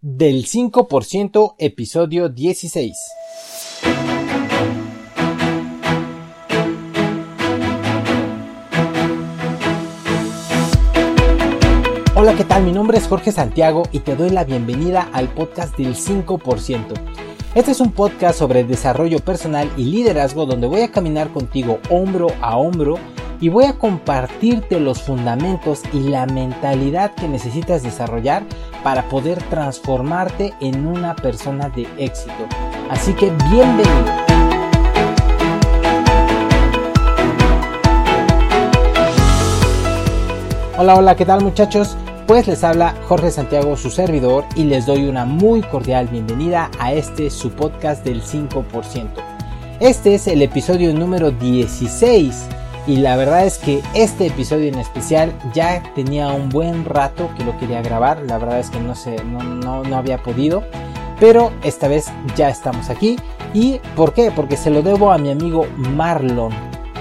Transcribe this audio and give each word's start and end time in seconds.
del 0.00 0.46
5% 0.46 1.56
episodio 1.58 2.28
16. 2.28 2.96
Hola, 12.14 12.36
¿qué 12.36 12.44
tal? 12.44 12.62
Mi 12.62 12.70
nombre 12.70 12.98
es 12.98 13.08
Jorge 13.08 13.32
Santiago 13.32 13.82
y 13.90 14.00
te 14.00 14.14
doy 14.14 14.30
la 14.30 14.44
bienvenida 14.44 15.08
al 15.12 15.28
podcast 15.28 15.76
del 15.76 15.96
5%. 15.96 16.94
Este 17.56 17.72
es 17.72 17.80
un 17.80 17.90
podcast 17.90 18.38
sobre 18.38 18.62
desarrollo 18.62 19.18
personal 19.18 19.68
y 19.76 19.84
liderazgo 19.84 20.46
donde 20.46 20.68
voy 20.68 20.82
a 20.82 20.92
caminar 20.92 21.32
contigo 21.32 21.80
hombro 21.90 22.28
a 22.40 22.56
hombro 22.56 22.98
y 23.40 23.48
voy 23.48 23.64
a 23.64 23.74
compartirte 23.74 24.80
los 24.80 25.02
fundamentos 25.02 25.82
y 25.92 26.00
la 26.00 26.26
mentalidad 26.26 27.14
que 27.14 27.28
necesitas 27.28 27.82
desarrollar 27.82 28.42
para 28.82 29.08
poder 29.08 29.42
transformarte 29.44 30.54
en 30.60 30.86
una 30.86 31.14
persona 31.14 31.68
de 31.68 31.86
éxito. 31.98 32.32
Así 32.90 33.12
que 33.12 33.30
bienvenido. 33.50 34.28
Hola, 40.76 40.96
hola, 40.96 41.16
¿qué 41.16 41.24
tal 41.24 41.42
muchachos? 41.42 41.96
Pues 42.26 42.46
les 42.46 42.62
habla 42.62 42.94
Jorge 43.08 43.30
Santiago, 43.30 43.76
su 43.76 43.90
servidor, 43.90 44.44
y 44.54 44.64
les 44.64 44.86
doy 44.86 45.08
una 45.08 45.24
muy 45.24 45.62
cordial 45.62 46.08
bienvenida 46.08 46.70
a 46.78 46.92
este 46.92 47.30
su 47.30 47.50
podcast 47.50 48.04
del 48.04 48.22
5%. 48.22 49.08
Este 49.80 50.14
es 50.14 50.26
el 50.26 50.42
episodio 50.42 50.92
número 50.92 51.30
16 51.30 52.48
y 52.88 52.96
la 52.96 53.16
verdad 53.16 53.44
es 53.44 53.58
que 53.58 53.82
este 53.92 54.28
episodio 54.28 54.68
en 54.68 54.78
especial 54.78 55.34
ya 55.52 55.82
tenía 55.94 56.28
un 56.28 56.48
buen 56.48 56.86
rato 56.86 57.28
que 57.36 57.44
lo 57.44 57.56
quería 57.58 57.82
grabar. 57.82 58.22
La 58.26 58.38
verdad 58.38 58.60
es 58.60 58.70
que 58.70 58.80
no, 58.80 58.94
sé, 58.94 59.22
no, 59.24 59.42
no, 59.84 59.94
había 59.94 60.22
podido. 60.22 60.64
Pero 61.20 61.52
esta 61.62 61.86
vez 61.86 62.10
ya 62.34 62.48
estamos 62.48 62.88
aquí. 62.88 63.16
¿Y 63.52 63.78
por 63.94 64.14
qué? 64.14 64.32
Porque 64.34 64.56
se 64.56 64.70
lo 64.70 64.80
debo 64.80 65.12
a 65.12 65.18
mi 65.18 65.30
amigo 65.30 65.66
Marlon. 65.76 66.54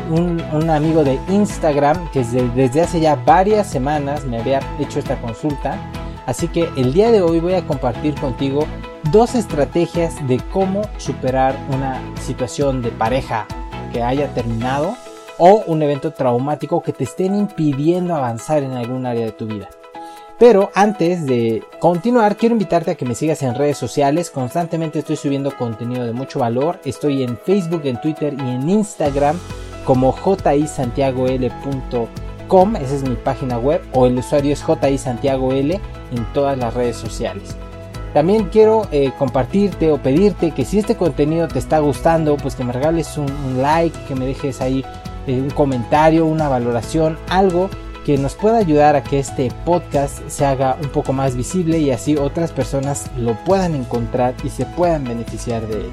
Un, 0.09 0.69
amigo 0.69 1.05
de 1.05 1.19
Instagram 1.29 2.11
que 2.11 2.19
desde, 2.19 2.49
desde 2.49 2.81
hace 2.81 2.99
ya 2.99 3.15
varias 3.15 3.67
semanas 3.67 4.25
me 4.25 4.39
había 4.39 4.59
hecho 4.79 4.99
esta 4.99 5.15
consulta. 5.21 5.77
Así 6.25 6.49
que 6.49 6.69
el 6.75 6.93
día 6.93 7.11
de 7.11 7.21
hoy 7.21 7.39
voy 7.39 7.53
a 7.53 7.65
compartir 7.65 8.13
contigo 8.15 8.67
dos 9.13 9.35
estrategias 9.35 10.15
de 10.27 10.37
cómo 10.51 10.81
superar 10.97 11.55
una 11.73 12.01
situación 12.19 12.81
de 12.81 12.89
pareja 12.89 13.47
que 13.93 14.03
haya 14.03 14.27
terminado 14.33 14.97
o 15.37 15.63
un 15.67 15.81
evento 15.81 16.11
traumático 16.11 16.81
que 16.81 16.93
te 16.93 17.03
estén 17.03 17.35
impidiendo 17.35 18.15
avanzar 18.15 18.63
en 18.63 18.73
algún 18.73 19.05
área 19.05 19.25
de 19.25 19.31
tu 19.31 19.45
vida. 19.45 19.69
Pero 20.39 20.71
antes 20.75 21.25
de 21.25 21.63
continuar, 21.79 22.37
quiero 22.37 22.53
invitarte 22.53 22.91
a 22.91 22.95
que 22.95 23.05
me 23.05 23.15
sigas 23.15 23.41
en 23.41 23.55
redes 23.55 23.77
sociales. 23.77 24.29
Constantemente 24.29 24.99
estoy 24.99 25.15
subiendo 25.15 25.57
contenido 25.57 26.05
de 26.05 26.13
mucho 26.13 26.37
valor. 26.39 26.79
Estoy 26.85 27.23
en 27.23 27.37
Facebook, 27.37 27.81
en 27.85 27.99
Twitter 27.99 28.35
y 28.37 28.51
en 28.51 28.69
Instagram 28.69 29.39
como 29.83 30.13
jisantiagol.com. 30.13 32.75
Esa 32.75 32.95
es 32.95 33.03
mi 33.03 33.15
página 33.15 33.57
web. 33.57 33.81
O 33.93 34.05
el 34.05 34.19
usuario 34.19 34.53
es 34.53 34.63
jisantiagol 34.63 35.71
en 35.71 36.33
todas 36.33 36.55
las 36.55 36.71
redes 36.75 36.97
sociales. 36.97 37.55
También 38.13 38.45
quiero 38.45 38.87
eh, 38.91 39.11
compartirte 39.17 39.91
o 39.91 39.97
pedirte 39.97 40.51
que 40.51 40.65
si 40.65 40.77
este 40.79 40.95
contenido 40.95 41.47
te 41.47 41.59
está 41.59 41.79
gustando, 41.79 42.37
pues 42.37 42.55
que 42.55 42.63
me 42.63 42.73
regales 42.73 43.17
un 43.17 43.27
like, 43.61 43.97
que 44.07 44.15
me 44.15 44.27
dejes 44.27 44.61
ahí 44.61 44.85
eh, 45.27 45.39
un 45.41 45.49
comentario, 45.49 46.25
una 46.25 46.49
valoración, 46.49 47.17
algo 47.29 47.69
que 48.05 48.17
nos 48.17 48.35
pueda 48.35 48.57
ayudar 48.57 48.95
a 48.95 49.03
que 49.03 49.19
este 49.19 49.51
podcast 49.65 50.25
se 50.29 50.45
haga 50.45 50.77
un 50.81 50.89
poco 50.89 51.11
más 51.11 51.35
visible 51.35 51.79
y 51.79 51.91
así 51.91 52.15
otras 52.15 52.53
personas 52.53 53.11
lo 53.17 53.35
puedan 53.43 53.75
encontrar 53.75 54.33
y 54.43 54.49
se 54.49 54.65
puedan 54.65 55.03
beneficiar 55.03 55.67
de 55.67 55.81
él. 55.81 55.91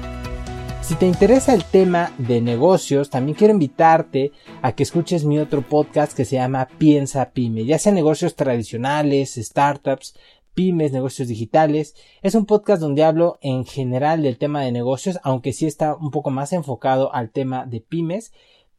Si 0.81 0.95
te 0.95 1.07
interesa 1.07 1.53
el 1.53 1.65
tema 1.65 2.13
de 2.17 2.41
negocios, 2.41 3.09
también 3.09 3.35
quiero 3.35 3.53
invitarte 3.53 4.31
a 4.61 4.71
que 4.73 4.83
escuches 4.83 5.25
mi 5.25 5.39
otro 5.39 5.61
podcast 5.61 6.15
que 6.15 6.25
se 6.25 6.35
llama 6.35 6.67
Piensa 6.77 7.31
Pyme, 7.31 7.65
ya 7.65 7.79
sea 7.79 7.91
negocios 7.91 8.35
tradicionales, 8.35 9.33
startups, 9.33 10.15
pymes, 10.53 10.91
negocios 10.91 11.27
digitales. 11.27 11.95
Es 12.21 12.33
un 12.33 12.45
podcast 12.45 12.81
donde 12.81 13.03
hablo 13.03 13.39
en 13.41 13.65
general 13.65 14.21
del 14.21 14.37
tema 14.37 14.61
de 14.61 14.71
negocios, 14.71 15.19
aunque 15.23 15.53
sí 15.53 15.65
está 15.65 15.95
un 15.95 16.11
poco 16.11 16.29
más 16.29 16.53
enfocado 16.53 17.13
al 17.13 17.31
tema 17.31 17.65
de 17.65 17.81
pymes, 17.81 18.31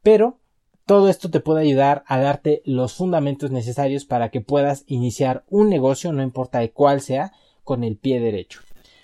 pero 0.03 0.39
todo 0.87 1.09
esto 1.09 1.31
te 1.31 1.41
puede 1.41 1.63
ayudar 1.63 2.05
a 2.07 2.19
darte 2.19 2.63
los 2.65 2.95
fundamentos 2.95 3.51
necesarios 3.51 4.05
para 4.05 4.31
que 4.31 4.41
puedas 4.41 4.85
iniciar 4.87 5.45
un 5.49 5.69
negocio, 5.69 6.13
no 6.13 6.23
importa 6.23 6.61
de 6.61 6.71
cuál 6.71 7.01
sea, 7.01 7.33
con 7.65 7.83
el 7.83 7.97
pie 7.97 8.21
derecho. 8.21 8.61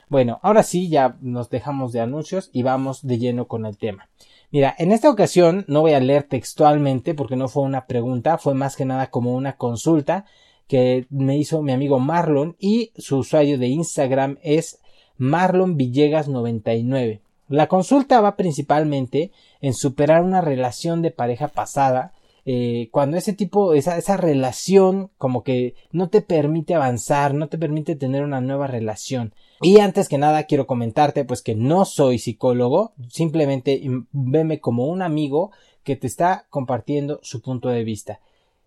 Bueno, 0.08 0.38
ahora 0.42 0.62
sí, 0.62 0.88
ya 0.88 1.16
nos 1.20 1.50
dejamos 1.50 1.92
de 1.92 2.00
anuncios 2.00 2.50
y 2.52 2.62
vamos 2.62 3.04
de 3.04 3.18
lleno 3.18 3.48
con 3.48 3.66
el 3.66 3.78
tema. 3.78 4.08
Mira, 4.52 4.74
en 4.78 4.92
esta 4.92 5.10
ocasión 5.10 5.64
no 5.66 5.80
voy 5.80 5.94
a 5.94 6.00
leer 6.00 6.24
textualmente 6.24 7.14
porque 7.14 7.36
no 7.36 7.48
fue 7.48 7.64
una 7.64 7.86
pregunta, 7.86 8.38
fue 8.38 8.54
más 8.54 8.76
que 8.76 8.84
nada 8.84 9.08
como 9.08 9.34
una 9.34 9.56
consulta 9.56 10.26
que 10.68 11.06
me 11.10 11.36
hizo 11.36 11.62
mi 11.62 11.72
amigo 11.72 11.98
Marlon 11.98 12.56
y 12.60 12.92
su 12.96 13.18
usuario 13.18 13.58
de 13.58 13.68
Instagram 13.68 14.38
es 14.42 14.80
Marlon 15.16 15.76
Villegas 15.76 16.28
99. 16.28 17.22
La 17.52 17.66
consulta 17.66 18.22
va 18.22 18.34
principalmente 18.34 19.30
en 19.60 19.74
superar 19.74 20.22
una 20.22 20.40
relación 20.40 21.02
de 21.02 21.10
pareja 21.10 21.48
pasada, 21.48 22.14
eh, 22.46 22.88
cuando 22.90 23.18
ese 23.18 23.34
tipo, 23.34 23.74
esa, 23.74 24.16
relación 24.16 25.10
como 25.18 25.44
que 25.44 25.74
no 25.90 26.08
te 26.08 26.22
permite 26.22 26.74
avanzar, 26.74 27.34
no 27.34 27.50
te 27.50 27.58
permite 27.58 27.94
tener 27.94 28.24
una 28.24 28.40
nueva 28.40 28.68
relación. 28.68 29.34
Y 29.60 29.80
antes 29.80 30.08
que 30.08 30.16
nada 30.16 30.44
quiero 30.44 30.66
comentarte 30.66 31.26
pues 31.26 31.42
que 31.42 31.54
no 31.54 31.84
soy 31.84 32.18
psicólogo, 32.18 32.94
simplemente 33.10 33.82
veme 34.12 34.58
como 34.58 34.86
un 34.86 35.02
amigo 35.02 35.50
que 35.84 35.94
te 35.94 36.06
está 36.06 36.46
compartiendo 36.48 37.20
su 37.22 37.42
punto 37.42 37.68
de 37.68 37.84
vista. 37.84 38.20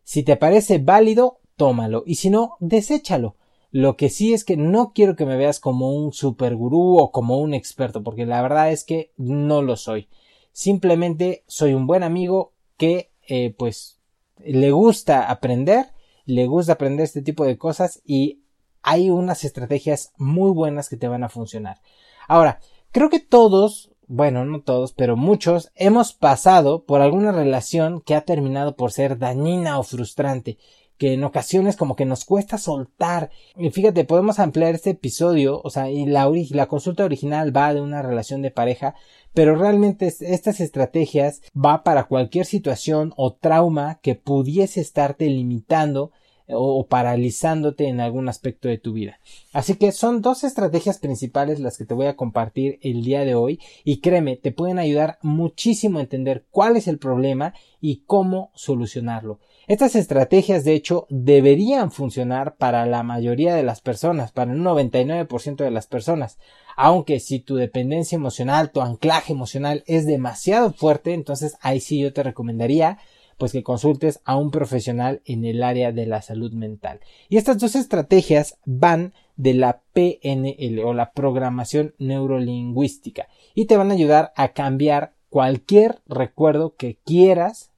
Si 0.04 0.22
te 0.22 0.38
parece 0.38 0.78
válido, 0.78 1.40
tómalo 1.56 2.04
y 2.06 2.16
si 2.16 2.30
no, 2.30 2.56
deséchalo. 2.60 3.36
Lo 3.72 3.98
que 3.98 4.10
sí 4.10 4.34
es 4.34 4.44
que 4.44 4.58
no 4.58 4.94
quiero 4.94 5.16
que 5.16 5.26
me 5.26 5.38
veas 5.38 5.60
como 5.60 5.92
un 5.92 6.14
super 6.14 6.56
gurú 6.56 6.98
o 6.98 7.12
como 7.12 7.40
un 7.40 7.54
experto, 7.54 8.04
porque 8.04 8.26
la 8.26 8.42
verdad 8.42 8.72
es 8.72 8.84
que 8.84 9.12
no 9.18 9.62
lo 9.62 9.76
soy. 9.76 10.08
Simplemente 10.52 11.44
soy 11.48 11.74
un 11.74 11.88
buen 11.88 12.04
amigo 12.04 12.54
que 12.78 13.12
eh, 13.28 13.54
pues 13.58 14.00
le 14.38 14.72
gusta 14.72 15.30
aprender, 15.30 15.88
le 16.26 16.48
gusta 16.48 16.74
aprender 16.74 17.04
este 17.04 17.22
tipo 17.22 17.46
de 17.46 17.58
cosas 17.58 18.02
y 18.06 18.42
hay 18.82 19.10
unas 19.10 19.44
estrategias 19.44 20.14
muy 20.18 20.52
buenas 20.52 20.90
que 20.90 20.98
te 20.98 21.08
van 21.08 21.24
a 21.24 21.30
funcionar. 21.30 21.82
Ahora, 22.28 22.60
creo 22.92 23.10
que 23.10 23.20
todos, 23.20 23.92
bueno, 24.08 24.46
no 24.46 24.62
todos, 24.62 24.94
pero 24.94 25.18
muchos 25.18 25.72
hemos 25.76 26.14
pasado 26.14 26.86
por 26.86 27.02
alguna 27.02 27.32
relación 27.32 28.02
que 28.02 28.16
ha 28.16 28.22
terminado 28.22 28.76
por 28.76 28.92
ser 28.92 29.18
dañina 29.18 29.80
o 29.80 29.84
frustrante 29.84 30.58
que 30.98 31.14
en 31.14 31.24
ocasiones 31.24 31.76
como 31.76 31.96
que 31.96 32.06
nos 32.06 32.26
cuesta 32.26 32.58
soltar. 32.58 33.30
Y 33.58 33.70
fíjate, 33.70 34.06
podemos 34.06 34.40
ampliar 34.40 34.76
este 34.76 34.92
episodio, 34.92 35.62
o 35.64 35.70
sea, 35.70 35.88
la, 35.90 36.30
la 36.52 36.68
consulta 36.68 37.06
original 37.06 37.56
va 37.56 37.74
de 37.74 37.82
una 37.82 38.02
relación 38.02 38.42
de 38.42 38.52
pareja, 38.52 38.96
pero 39.34 39.56
realmente 39.56 40.08
estas 40.08 40.60
estrategias 40.60 41.42
va 41.54 41.84
para 41.84 42.06
cualquier 42.06 42.46
situación 42.46 43.14
o 43.18 43.34
trauma 43.34 44.00
que 44.02 44.16
pudiese 44.16 44.82
estarte 44.82 45.28
limitando 45.28 46.12
o 46.48 46.88
paralizándote 46.88 47.88
en 47.88 48.00
algún 48.00 48.30
aspecto 48.30 48.68
de 48.68 48.78
tu 48.78 48.94
vida. 48.94 49.20
Así 49.52 49.76
que 49.76 49.92
son 49.92 50.22
dos 50.22 50.44
estrategias 50.44 51.00
principales 51.00 51.60
las 51.60 51.78
que 51.78 51.86
te 51.86 51.94
voy 51.94 52.06
a 52.06 52.16
compartir 52.16 52.78
el 52.82 53.04
día 53.04 53.26
de 53.26 53.36
hoy 53.36 53.60
y 53.84 54.00
créeme, 54.00 54.36
te 54.36 54.52
pueden 54.52 54.80
ayudar 54.80 55.18
muchísimo 55.22 55.98
a 55.98 56.04
entender 56.04 56.46
cuál 56.52 56.78
es 56.78 56.88
el 56.88 57.00
problema 57.00 57.54
y 57.82 58.04
cómo 58.06 58.52
solucionarlo. 58.54 59.40
Estas 59.68 59.96
estrategias, 59.96 60.64
de 60.64 60.74
hecho, 60.74 61.08
deberían 61.10 61.92
funcionar 61.92 62.56
para 62.56 62.86
la 62.86 63.02
mayoría 63.02 63.56
de 63.56 63.64
las 63.64 63.82
personas, 63.82 64.32
para 64.32 64.52
un 64.52 64.64
99% 64.64 65.56
de 65.56 65.72
las 65.72 65.88
personas. 65.88 66.38
Aunque 66.78 67.20
si 67.20 67.40
tu 67.40 67.56
dependencia 67.56 68.16
emocional, 68.16 68.72
tu 68.72 68.82
anclaje 68.82 69.34
emocional 69.34 69.84
es 69.88 70.06
demasiado 70.06 70.72
fuerte, 70.72 71.14
entonces 71.14 71.58
ahí 71.62 71.80
sí 71.80 72.00
yo 72.00 72.14
te 72.14 72.22
recomendaría 72.22 73.00
pues 73.38 73.52
que 73.52 73.64
consultes 73.64 74.22
a 74.24 74.38
un 74.38 74.52
profesional 74.52 75.22
en 75.26 75.46
el 75.46 75.64
área 75.64 75.92
de 75.92 76.06
la 76.06 76.22
salud 76.22 76.54
mental. 76.54 77.00
Y 77.28 77.38
estas 77.38 77.58
dos 77.58 77.76
estrategias 77.76 78.58
van 78.66 79.14
de 79.36 79.54
la 79.54 79.82
PNL 79.94 80.80
o 80.86 80.94
la 80.94 81.12
programación 81.12 81.94
neurolingüística 81.98 83.28
y 83.54 83.66
te 83.66 83.78
van 83.78 83.92
a 83.92 83.96
ayudar 83.96 84.32
a 84.36 84.50
cambiar 84.54 85.14
cualquier 85.30 86.00
recuerdo 86.06 86.76
que 86.76 86.98
quieras 87.04 87.72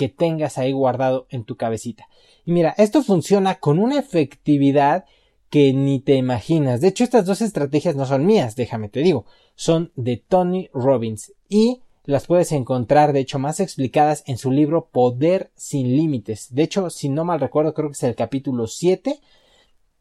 que 0.00 0.08
tengas 0.08 0.56
ahí 0.56 0.72
guardado 0.72 1.26
en 1.28 1.44
tu 1.44 1.58
cabecita. 1.58 2.08
Y 2.46 2.52
mira, 2.52 2.74
esto 2.78 3.02
funciona 3.02 3.56
con 3.56 3.78
una 3.78 3.98
efectividad 3.98 5.04
que 5.50 5.74
ni 5.74 6.00
te 6.00 6.14
imaginas. 6.14 6.80
De 6.80 6.88
hecho, 6.88 7.04
estas 7.04 7.26
dos 7.26 7.42
estrategias 7.42 7.96
no 7.96 8.06
son 8.06 8.24
mías, 8.24 8.56
déjame 8.56 8.88
te 8.88 9.00
digo, 9.00 9.26
son 9.56 9.92
de 9.96 10.16
Tony 10.16 10.70
Robbins 10.72 11.34
y 11.50 11.82
las 12.06 12.26
puedes 12.26 12.50
encontrar, 12.52 13.12
de 13.12 13.20
hecho, 13.20 13.38
más 13.38 13.60
explicadas 13.60 14.24
en 14.26 14.38
su 14.38 14.50
libro 14.50 14.88
Poder 14.90 15.50
sin 15.54 15.94
Límites. 15.94 16.46
De 16.54 16.62
hecho, 16.62 16.88
si 16.88 17.10
no 17.10 17.26
mal 17.26 17.38
recuerdo, 17.38 17.74
creo 17.74 17.90
que 17.90 17.92
es 17.92 18.02
el 18.02 18.14
capítulo 18.14 18.68
7 18.68 19.20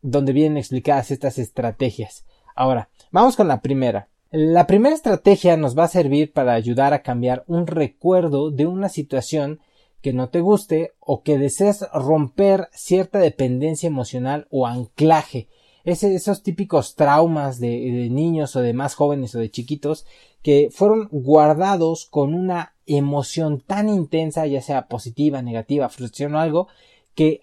donde 0.01 0.31
vienen 0.31 0.55
explicadas 0.55 1.11
estas 1.11 1.37
estrategias. 1.37 2.23
Ahora, 2.55 2.87
vamos 3.11 3.35
con 3.35 3.49
la 3.49 3.59
primera. 3.59 4.07
La 4.31 4.65
primera 4.65 4.95
estrategia 4.95 5.57
nos 5.57 5.77
va 5.77 5.83
a 5.83 5.89
servir 5.89 6.31
para 6.31 6.53
ayudar 6.53 6.93
a 6.93 7.01
cambiar 7.01 7.43
un 7.47 7.67
recuerdo 7.67 8.49
de 8.49 8.65
una 8.65 8.87
situación 8.87 9.59
que 10.01 10.13
no 10.13 10.29
te 10.29 10.41
guste 10.41 10.93
o 10.99 11.23
que 11.23 11.37
desees 11.37 11.85
romper 11.93 12.69
cierta 12.73 13.19
dependencia 13.19 13.87
emocional 13.87 14.47
o 14.49 14.67
anclaje. 14.67 15.47
esos 15.83 16.43
típicos 16.43 16.95
traumas 16.95 17.59
de, 17.59 17.69
de 17.69 18.09
niños 18.09 18.55
o 18.55 18.61
de 18.61 18.73
más 18.73 18.95
jóvenes 18.95 19.33
o 19.35 19.39
de 19.39 19.49
chiquitos 19.49 20.05
que 20.41 20.69
fueron 20.71 21.09
guardados 21.11 22.05
con 22.05 22.33
una 22.33 22.75
emoción 22.85 23.61
tan 23.61 23.89
intensa, 23.89 24.47
ya 24.47 24.61
sea 24.61 24.87
positiva, 24.87 25.41
negativa, 25.41 25.89
frustración 25.89 26.35
o 26.35 26.39
algo, 26.39 26.67
que 27.13 27.41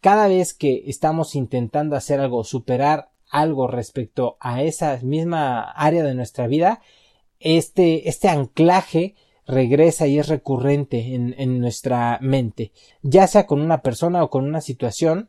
cada 0.00 0.28
vez 0.28 0.52
que 0.52 0.84
estamos 0.86 1.34
intentando 1.34 1.96
hacer 1.96 2.20
algo, 2.20 2.44
superar 2.44 3.10
algo 3.30 3.66
respecto 3.66 4.36
a 4.40 4.62
esa 4.62 4.98
misma 5.02 5.62
área 5.62 6.02
de 6.02 6.14
nuestra 6.14 6.46
vida, 6.46 6.80
este, 7.40 8.08
este 8.08 8.28
anclaje 8.28 9.14
regresa 9.46 10.06
y 10.06 10.18
es 10.18 10.28
recurrente 10.28 11.14
en, 11.14 11.34
en, 11.38 11.60
nuestra 11.60 12.18
mente, 12.22 12.72
ya 13.02 13.26
sea 13.26 13.46
con 13.46 13.60
una 13.60 13.82
persona 13.82 14.22
o 14.22 14.30
con 14.30 14.44
una 14.44 14.60
situación, 14.60 15.28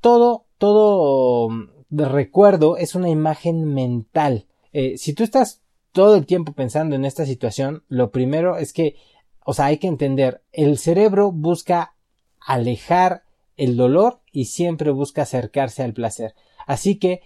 todo, 0.00 0.44
todo 0.58 1.48
de 1.88 2.04
recuerdo 2.06 2.76
es 2.76 2.94
una 2.94 3.08
imagen 3.08 3.64
mental. 3.64 4.46
Eh, 4.72 4.98
si 4.98 5.12
tú 5.12 5.24
estás 5.24 5.62
todo 5.92 6.16
el 6.16 6.26
tiempo 6.26 6.52
pensando 6.52 6.94
en 6.94 7.04
esta 7.04 7.26
situación, 7.26 7.82
lo 7.88 8.10
primero 8.10 8.56
es 8.58 8.72
que, 8.72 8.96
o 9.44 9.54
sea, 9.54 9.66
hay 9.66 9.78
que 9.78 9.88
entender, 9.88 10.42
el 10.52 10.78
cerebro 10.78 11.32
busca 11.32 11.94
alejar 12.40 13.22
el 13.56 13.76
dolor 13.76 14.20
y 14.32 14.46
siempre 14.46 14.90
busca 14.90 15.22
acercarse 15.22 15.82
al 15.82 15.94
placer. 15.94 16.34
Así 16.66 16.96
que 16.96 17.22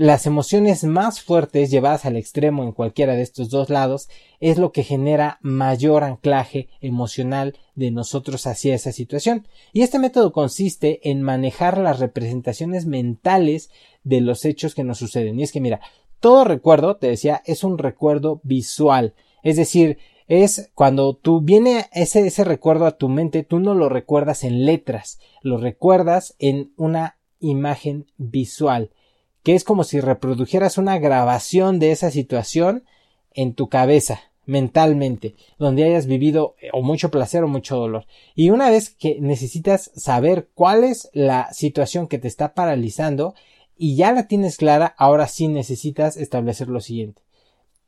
las 0.00 0.24
emociones 0.24 0.84
más 0.84 1.20
fuertes 1.20 1.70
llevadas 1.70 2.06
al 2.06 2.16
extremo 2.16 2.62
en 2.62 2.72
cualquiera 2.72 3.16
de 3.16 3.20
estos 3.20 3.50
dos 3.50 3.68
lados 3.68 4.08
es 4.40 4.56
lo 4.56 4.72
que 4.72 4.82
genera 4.82 5.38
mayor 5.42 6.04
anclaje 6.04 6.70
emocional 6.80 7.58
de 7.74 7.90
nosotros 7.90 8.46
hacia 8.46 8.74
esa 8.74 8.92
situación. 8.92 9.46
Y 9.74 9.82
este 9.82 9.98
método 9.98 10.32
consiste 10.32 11.10
en 11.10 11.20
manejar 11.20 11.76
las 11.76 11.98
representaciones 11.98 12.86
mentales 12.86 13.70
de 14.02 14.22
los 14.22 14.46
hechos 14.46 14.74
que 14.74 14.84
nos 14.84 14.96
suceden. 14.96 15.38
Y 15.38 15.42
es 15.42 15.52
que 15.52 15.60
mira, 15.60 15.82
todo 16.18 16.44
recuerdo, 16.44 16.96
te 16.96 17.08
decía, 17.08 17.42
es 17.44 17.62
un 17.62 17.76
recuerdo 17.76 18.40
visual. 18.42 19.12
Es 19.42 19.56
decir, 19.56 19.98
es 20.28 20.70
cuando 20.74 21.12
tú 21.12 21.42
viene 21.42 21.90
ese, 21.92 22.26
ese 22.26 22.44
recuerdo 22.44 22.86
a 22.86 22.96
tu 22.96 23.10
mente, 23.10 23.42
tú 23.42 23.60
no 23.60 23.74
lo 23.74 23.90
recuerdas 23.90 24.44
en 24.44 24.64
letras, 24.64 25.20
lo 25.42 25.58
recuerdas 25.58 26.36
en 26.38 26.72
una 26.78 27.18
imagen 27.38 28.06
visual, 28.16 28.92
que 29.42 29.54
es 29.54 29.64
como 29.64 29.84
si 29.84 30.00
reprodujeras 30.00 30.78
una 30.78 30.98
grabación 30.98 31.78
de 31.78 31.92
esa 31.92 32.10
situación 32.10 32.84
en 33.32 33.54
tu 33.54 33.68
cabeza, 33.68 34.20
mentalmente, 34.46 35.36
donde 35.58 35.84
hayas 35.84 36.06
vivido 36.06 36.56
eh, 36.60 36.70
o 36.72 36.82
mucho 36.82 37.10
placer 37.10 37.44
o 37.44 37.48
mucho 37.48 37.76
dolor. 37.76 38.06
Y 38.34 38.50
una 38.50 38.70
vez 38.70 38.90
que 38.90 39.18
necesitas 39.20 39.90
saber 39.94 40.48
cuál 40.54 40.84
es 40.84 41.08
la 41.12 41.52
situación 41.52 42.08
que 42.08 42.18
te 42.18 42.28
está 42.28 42.54
paralizando 42.54 43.34
y 43.76 43.96
ya 43.96 44.12
la 44.12 44.26
tienes 44.26 44.56
clara, 44.56 44.94
ahora 44.98 45.26
sí 45.26 45.48
necesitas 45.48 46.16
establecer 46.16 46.68
lo 46.68 46.80
siguiente 46.80 47.22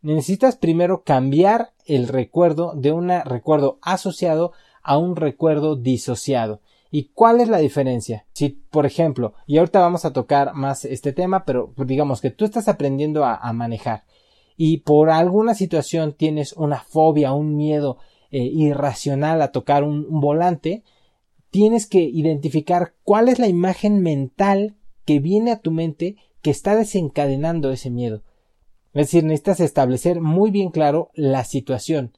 necesitas 0.02 0.56
primero 0.56 1.04
cambiar 1.04 1.70
el 1.86 2.08
recuerdo 2.08 2.74
de 2.74 2.92
un 2.92 3.08
recuerdo 3.24 3.78
asociado 3.80 4.52
a 4.82 4.98
un 4.98 5.16
recuerdo 5.16 5.76
disociado. 5.76 6.60
¿Y 6.94 7.04
cuál 7.14 7.40
es 7.40 7.48
la 7.48 7.56
diferencia? 7.56 8.26
Si, 8.34 8.50
por 8.50 8.84
ejemplo, 8.84 9.32
y 9.46 9.56
ahorita 9.56 9.80
vamos 9.80 10.04
a 10.04 10.12
tocar 10.12 10.52
más 10.52 10.84
este 10.84 11.14
tema, 11.14 11.46
pero 11.46 11.72
digamos 11.78 12.20
que 12.20 12.30
tú 12.30 12.44
estás 12.44 12.68
aprendiendo 12.68 13.24
a, 13.24 13.50
manejar 13.54 14.04
y 14.58 14.78
por 14.78 15.08
alguna 15.08 15.54
situación 15.54 16.12
tienes 16.12 16.52
una 16.52 16.80
fobia, 16.80 17.32
un 17.32 17.56
miedo 17.56 17.96
eh, 18.30 18.42
irracional 18.42 19.40
a 19.40 19.52
tocar 19.52 19.84
un 19.84 20.20
volante, 20.20 20.82
tienes 21.50 21.86
que 21.86 22.00
identificar 22.02 22.92
cuál 23.04 23.30
es 23.30 23.38
la 23.38 23.48
imagen 23.48 24.02
mental 24.02 24.76
que 25.06 25.18
viene 25.18 25.50
a 25.50 25.60
tu 25.60 25.70
mente 25.70 26.16
que 26.42 26.50
está 26.50 26.76
desencadenando 26.76 27.72
ese 27.72 27.88
miedo. 27.88 28.22
Es 28.92 29.06
decir, 29.06 29.24
necesitas 29.24 29.60
establecer 29.60 30.20
muy 30.20 30.50
bien 30.50 30.70
claro 30.70 31.10
la 31.14 31.44
situación. 31.44 32.12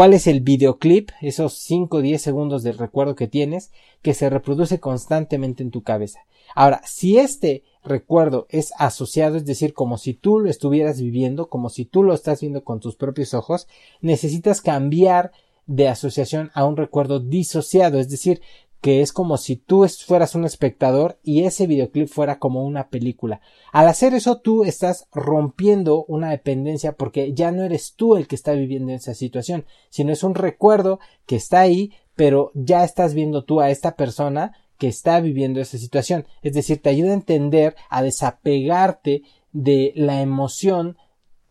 ¿Cuál 0.00 0.14
es 0.14 0.26
el 0.26 0.40
videoclip, 0.40 1.10
esos 1.20 1.58
5 1.58 1.98
o 1.98 2.00
10 2.00 2.22
segundos 2.22 2.62
del 2.62 2.78
recuerdo 2.78 3.14
que 3.14 3.28
tienes, 3.28 3.70
que 4.00 4.14
se 4.14 4.30
reproduce 4.30 4.80
constantemente 4.80 5.62
en 5.62 5.70
tu 5.70 5.82
cabeza? 5.82 6.20
Ahora, 6.54 6.80
si 6.86 7.18
este 7.18 7.64
recuerdo 7.84 8.46
es 8.48 8.72
asociado, 8.78 9.36
es 9.36 9.44
decir, 9.44 9.74
como 9.74 9.98
si 9.98 10.14
tú 10.14 10.38
lo 10.38 10.48
estuvieras 10.48 11.02
viviendo, 11.02 11.50
como 11.50 11.68
si 11.68 11.84
tú 11.84 12.02
lo 12.02 12.14
estás 12.14 12.40
viendo 12.40 12.64
con 12.64 12.80
tus 12.80 12.96
propios 12.96 13.34
ojos, 13.34 13.68
necesitas 14.00 14.62
cambiar 14.62 15.32
de 15.66 15.88
asociación 15.88 16.50
a 16.54 16.64
un 16.64 16.78
recuerdo 16.78 17.20
disociado, 17.20 17.98
es 17.98 18.08
decir, 18.08 18.40
que 18.80 19.02
es 19.02 19.12
como 19.12 19.36
si 19.36 19.56
tú 19.56 19.86
fueras 20.06 20.34
un 20.34 20.44
espectador 20.44 21.18
y 21.22 21.44
ese 21.44 21.66
videoclip 21.66 22.08
fuera 22.08 22.38
como 22.38 22.64
una 22.64 22.88
película. 22.88 23.40
Al 23.72 23.88
hacer 23.88 24.14
eso 24.14 24.38
tú 24.38 24.64
estás 24.64 25.06
rompiendo 25.12 26.04
una 26.08 26.30
dependencia 26.30 26.92
porque 26.92 27.34
ya 27.34 27.52
no 27.52 27.62
eres 27.62 27.94
tú 27.94 28.16
el 28.16 28.26
que 28.26 28.36
está 28.36 28.52
viviendo 28.52 28.92
esa 28.92 29.14
situación, 29.14 29.66
sino 29.90 30.12
es 30.12 30.22
un 30.22 30.34
recuerdo 30.34 30.98
que 31.26 31.36
está 31.36 31.60
ahí, 31.60 31.92
pero 32.14 32.52
ya 32.54 32.84
estás 32.84 33.12
viendo 33.14 33.44
tú 33.44 33.60
a 33.60 33.70
esta 33.70 33.96
persona 33.96 34.52
que 34.78 34.88
está 34.88 35.20
viviendo 35.20 35.60
esa 35.60 35.76
situación. 35.76 36.26
Es 36.40 36.54
decir, 36.54 36.80
te 36.80 36.88
ayuda 36.88 37.10
a 37.10 37.14
entender, 37.14 37.76
a 37.90 38.02
desapegarte 38.02 39.22
de 39.52 39.92
la 39.94 40.22
emoción 40.22 40.96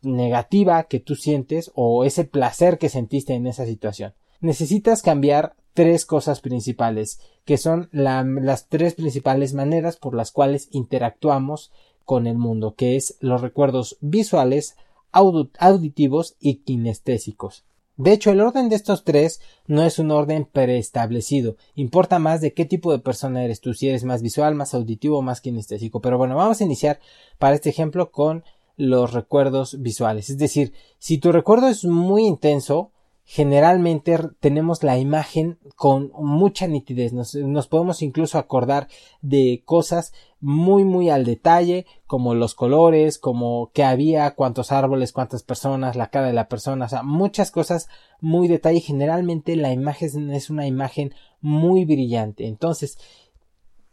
negativa 0.01 0.83
que 0.85 0.99
tú 0.99 1.15
sientes 1.15 1.71
o 1.75 2.05
ese 2.05 2.23
placer 2.23 2.79
que 2.79 2.89
sentiste 2.89 3.35
en 3.35 3.45
esa 3.45 3.65
situación. 3.65 4.13
Necesitas 4.39 5.03
cambiar 5.03 5.55
tres 5.73 6.05
cosas 6.05 6.41
principales, 6.41 7.19
que 7.45 7.57
son 7.57 7.89
las 7.91 8.67
tres 8.67 8.95
principales 8.95 9.53
maneras 9.53 9.97
por 9.97 10.15
las 10.15 10.31
cuales 10.31 10.67
interactuamos 10.71 11.71
con 12.05 12.27
el 12.27 12.37
mundo, 12.37 12.75
que 12.75 12.95
es 12.95 13.17
los 13.19 13.41
recuerdos 13.41 13.97
visuales, 14.01 14.75
auditivos 15.11 16.35
y 16.39 16.55
kinestésicos. 16.55 17.63
De 17.97 18.13
hecho, 18.13 18.31
el 18.31 18.39
orden 18.39 18.69
de 18.69 18.77
estos 18.77 19.03
tres 19.03 19.41
no 19.67 19.83
es 19.83 19.99
un 19.99 20.11
orden 20.11 20.45
preestablecido. 20.45 21.57
Importa 21.75 22.17
más 22.17 22.39
de 22.39 22.53
qué 22.53 22.63
tipo 22.63 22.93
de 22.93 22.99
persona 22.99 23.43
eres 23.43 23.59
tú, 23.59 23.73
si 23.73 23.89
eres 23.89 24.05
más 24.05 24.21
visual, 24.21 24.55
más 24.55 24.73
auditivo 24.73 25.21
más 25.21 25.41
kinestésico. 25.41 25.99
Pero 25.99 26.17
bueno, 26.17 26.37
vamos 26.37 26.61
a 26.61 26.63
iniciar 26.63 27.01
para 27.39 27.55
este 27.55 27.69
ejemplo 27.69 28.09
con 28.09 28.45
los 28.77 29.11
recuerdos 29.11 29.81
visuales. 29.81 30.29
Es 30.29 30.37
decir, 30.37 30.71
si 30.97 31.17
tu 31.17 31.33
recuerdo 31.33 31.67
es 31.67 31.83
muy 31.83 32.25
intenso, 32.25 32.91
generalmente 33.31 34.17
tenemos 34.39 34.81
la 34.81 34.97
imagen 34.97 35.59
con 35.75 36.11
mucha 36.15 36.65
nitidez, 36.65 37.13
nos, 37.13 37.67
podemos 37.67 38.01
incluso 38.01 38.39
acordar 38.39 38.87
de 39.21 39.61
cosas 39.65 40.13
muy 40.39 40.83
muy 40.83 41.11
al 41.11 41.25
detalle, 41.25 41.85
como 42.07 42.33
los 42.33 42.55
colores, 42.55 43.19
como 43.19 43.69
qué 43.71 43.83
había, 43.83 44.33
cuántos 44.33 44.71
árboles, 44.71 45.13
cuántas 45.13 45.43
personas, 45.43 45.95
la 45.95 46.09
cara 46.09 46.25
de 46.25 46.33
la 46.33 46.47
persona, 46.47 46.85
o 46.85 46.89
sea, 46.89 47.03
muchas 47.03 47.51
cosas 47.51 47.87
muy 48.19 48.47
detalle, 48.47 48.79
generalmente 48.79 49.55
la 49.55 49.73
imagen 49.73 50.31
es 50.31 50.49
una 50.49 50.65
imagen 50.65 51.13
muy 51.39 51.85
brillante, 51.85 52.47
entonces, 52.47 52.97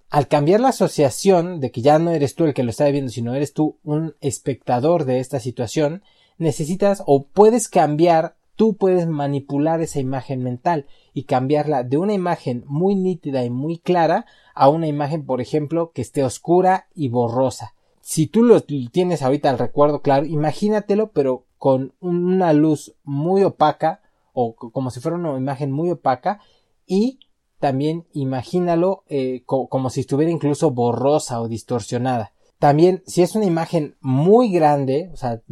al 0.09 0.29
cambiar 0.29 0.61
la 0.61 0.69
asociación 0.69 1.61
de 1.61 1.71
que 1.71 1.83
ya 1.83 1.99
no 1.99 2.11
eres 2.11 2.37
tú 2.37 2.47
el 2.47 2.55
que 2.55 2.63
lo 2.63 2.71
está 2.71 2.87
viendo, 2.89 3.13
sino 3.13 3.35
eres 3.35 3.53
tú 3.53 3.77
un 3.85 4.15
espectador 4.23 5.05
de 5.05 5.21
esta 5.21 5.41
situación, 5.41 6.03
necesitas 6.39 7.03
o 7.05 7.27
puedes 7.27 7.69
cambiar 7.69 8.37
tú 8.57 8.77
puedes 8.77 9.07
manipular 9.07 9.81
esa 9.81 10.01
imagen 10.01 10.43
mental 10.43 10.87
y 11.15 11.25
cambiarla 11.25 11.85
de 11.85 11.99
una 11.99 12.15
imagen 12.15 12.65
muy 12.67 12.95
nítida 12.95 13.45
y 13.45 13.51
muy 13.51 13.79
clara 13.79 14.27
a 14.55 14.69
una 14.69 14.87
imagen, 14.89 15.25
por 15.25 15.41
ejemplo, 15.41 15.93
que 15.95 16.03
esté 16.03 16.25
oscura 16.25 16.89
y 16.95 17.09
borrosa. 17.09 17.75
Si 18.01 18.27
tú 18.27 18.43
lo 18.43 18.63
tienes 18.63 19.23
ahorita 19.23 19.51
al 19.51 19.59
recuerdo 19.59 20.01
claro, 20.01 20.27
imagínatelo, 20.27 21.13
pero 21.13 21.45
con 21.59 21.95
una 22.01 22.53
luz 22.53 22.95
muy 23.05 23.43
opaca 23.43 24.01
o 24.33 24.55
como 24.55 24.91
si 24.91 25.01
fuera 25.01 25.17
una 25.17 25.37
imagen 25.37 25.73
muy 25.73 25.91
opaca 25.91 26.41
y 26.87 27.21
también 27.59 28.07
imagínalo 28.13 29.05
eh, 29.09 29.43
como 29.47 29.91
si 29.91 30.01
estuviera 30.01 30.31
incluso 30.31 30.71
borrosa 30.71 31.41
o 31.41 31.49
distorsionada. 31.49 32.33
También, 32.59 33.03
si 33.07 33.23
es 33.23 33.35
una 33.35 33.45
imagen 33.45 33.97
muy 34.01 34.51
grande, 34.51 35.11
o 35.13 35.17
sea, 35.17 35.43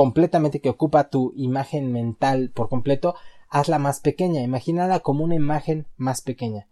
completamente 0.00 0.62
que 0.62 0.70
ocupa 0.70 1.10
tu 1.10 1.34
imagen 1.36 1.92
mental 1.92 2.52
por 2.54 2.70
completo, 2.70 3.16
hazla 3.50 3.78
más 3.78 4.00
pequeña, 4.00 4.40
imagínala 4.40 5.00
como 5.00 5.24
una 5.24 5.34
imagen 5.34 5.86
más 5.98 6.22
pequeña. 6.22 6.68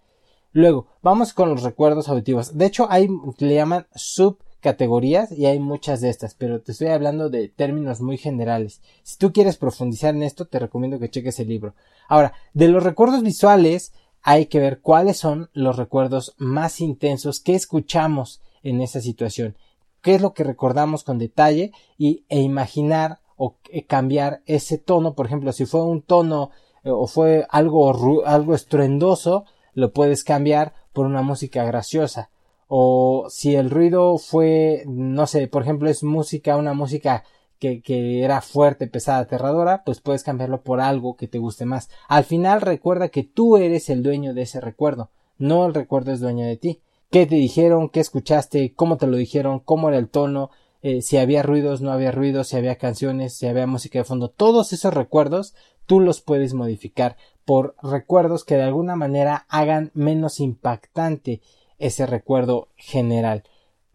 Luego, 0.53 0.87
vamos 1.03 1.35
con 1.35 1.51
los 1.51 1.63
recuerdos 1.63 2.09
auditivos. 2.09 2.57
De 2.57 2.65
hecho, 2.65 2.91
hay, 2.91 3.07
le 3.37 3.55
llaman 3.55 3.87
subcategorías 3.95 5.31
y 5.31 5.45
hay 5.45 5.59
muchas 5.59 6.01
de 6.01 6.09
estas, 6.09 6.35
pero 6.37 6.63
te 6.63 6.73
estoy 6.73 6.89
hablando 6.89 7.29
de 7.29 7.51
términos 7.51 8.01
muy 8.01 8.17
generales. 8.17 8.81
Si 9.03 9.19
tú 9.19 9.31
quieres 9.31 9.59
profundizar 9.59 10.15
en 10.15 10.23
esto, 10.23 10.47
te 10.47 10.59
recomiendo 10.59 10.99
que 10.99 11.11
cheques 11.11 11.39
el 11.39 11.49
libro. 11.49 11.75
Ahora, 12.09 12.33
de 12.55 12.69
los 12.69 12.83
recuerdos 12.83 13.23
visuales, 13.23 13.93
hay 14.23 14.47
que 14.47 14.59
ver 14.59 14.81
cuáles 14.81 15.19
son 15.19 15.51
los 15.53 15.77
recuerdos 15.77 16.35
más 16.39 16.81
intensos 16.81 17.41
que 17.41 17.55
escuchamos 17.55 18.41
en 18.63 18.81
esa 18.81 19.03
situación. 19.03 19.55
¿Qué 20.03 20.15
es 20.15 20.23
lo 20.23 20.33
que 20.33 20.45
recordamos 20.45 21.05
con 21.05 21.19
detalle? 21.19 21.73
Y, 21.97 22.25
e 22.29 22.41
imaginar 22.41 23.21
o 23.37 23.57
eh, 23.71 23.85
cambiar 23.85 24.43
ese 24.47 24.79
tono, 24.79 25.15
por 25.15 25.27
ejemplo, 25.27 25.53
si 25.53 25.65
fue 25.65 25.85
un 25.85 26.03
tono 26.03 26.51
eh, 26.85 26.91
o 26.91 27.07
fue 27.07 27.47
algo, 27.51 28.25
algo 28.27 28.55
estruendoso, 28.55 29.45
lo 29.75 29.93
puedes 29.93 30.25
cambiar 30.25 30.75
por 30.93 31.07
una 31.07 31.23
música 31.23 31.65
graciosa. 31.65 32.31
O 32.67 33.27
si 33.31 33.55
el 33.55 33.71
ruido 33.71 34.19
fue, 34.19 34.85
no 34.87 35.27
sé, 35.27 35.49
por 35.49 35.63
ejemplo, 35.63 35.89
es 35.89 36.03
música, 36.03 36.57
una 36.57 36.75
música 36.75 37.25
que, 37.59 37.81
que, 37.81 38.23
era 38.23 38.41
fuerte, 38.41 38.89
pesada, 38.89 39.21
aterradora, 39.21 39.83
pues 39.85 40.01
puedes 40.01 40.23
cambiarlo 40.23 40.63
por 40.63 40.81
algo 40.81 41.17
que 41.17 41.29
te 41.29 41.39
guste 41.39 41.65
más. 41.65 41.89
Al 42.09 42.25
final 42.25 42.61
recuerda 42.61 43.09
que 43.09 43.25
tú 43.25 43.57
eres 43.57 43.89
el 43.89 44.03
dueño 44.03 44.35
de 44.35 44.43
ese 44.43 44.61
recuerdo, 44.61 45.11
no 45.39 45.67
el 45.67 45.75
recuerdo 45.75 46.13
es 46.13 46.21
dueño 46.21 46.45
de 46.45 46.57
ti. 46.57 46.81
¿Qué 47.11 47.25
te 47.25 47.37
dijeron? 47.37 47.89
¿Qué 47.89 48.01
escuchaste? 48.01 48.75
¿Cómo 48.75 48.99
te 48.99 49.07
lo 49.07 49.17
dijeron? 49.17 49.61
¿Cómo 49.61 49.89
era 49.89 49.97
el 49.97 50.11
tono? 50.11 50.51
Eh, 50.83 51.01
si 51.01 51.17
había 51.17 51.43
ruidos, 51.43 51.81
no 51.81 51.91
había 51.91 52.13
ruidos, 52.13 52.49
si 52.49 52.57
había 52.57 52.77
canciones, 52.77 53.35
si 53.35 53.47
había 53.47 53.67
música 53.67 53.99
de 53.99 54.05
fondo, 54.05 54.29
todos 54.29 54.75
esos 54.75 54.93
recuerdos 54.93 55.55
tú 55.87 56.01
los 56.01 56.21
puedes 56.21 56.53
modificar 56.53 57.17
por 57.47 57.75
recuerdos 57.83 58.45
que 58.45 58.57
de 58.57 58.65
alguna 58.65 58.95
manera 58.95 59.47
hagan 59.49 59.91
menos 59.95 60.39
impactante 60.39 61.41
ese 61.79 62.05
recuerdo 62.05 62.69
general. 62.77 63.43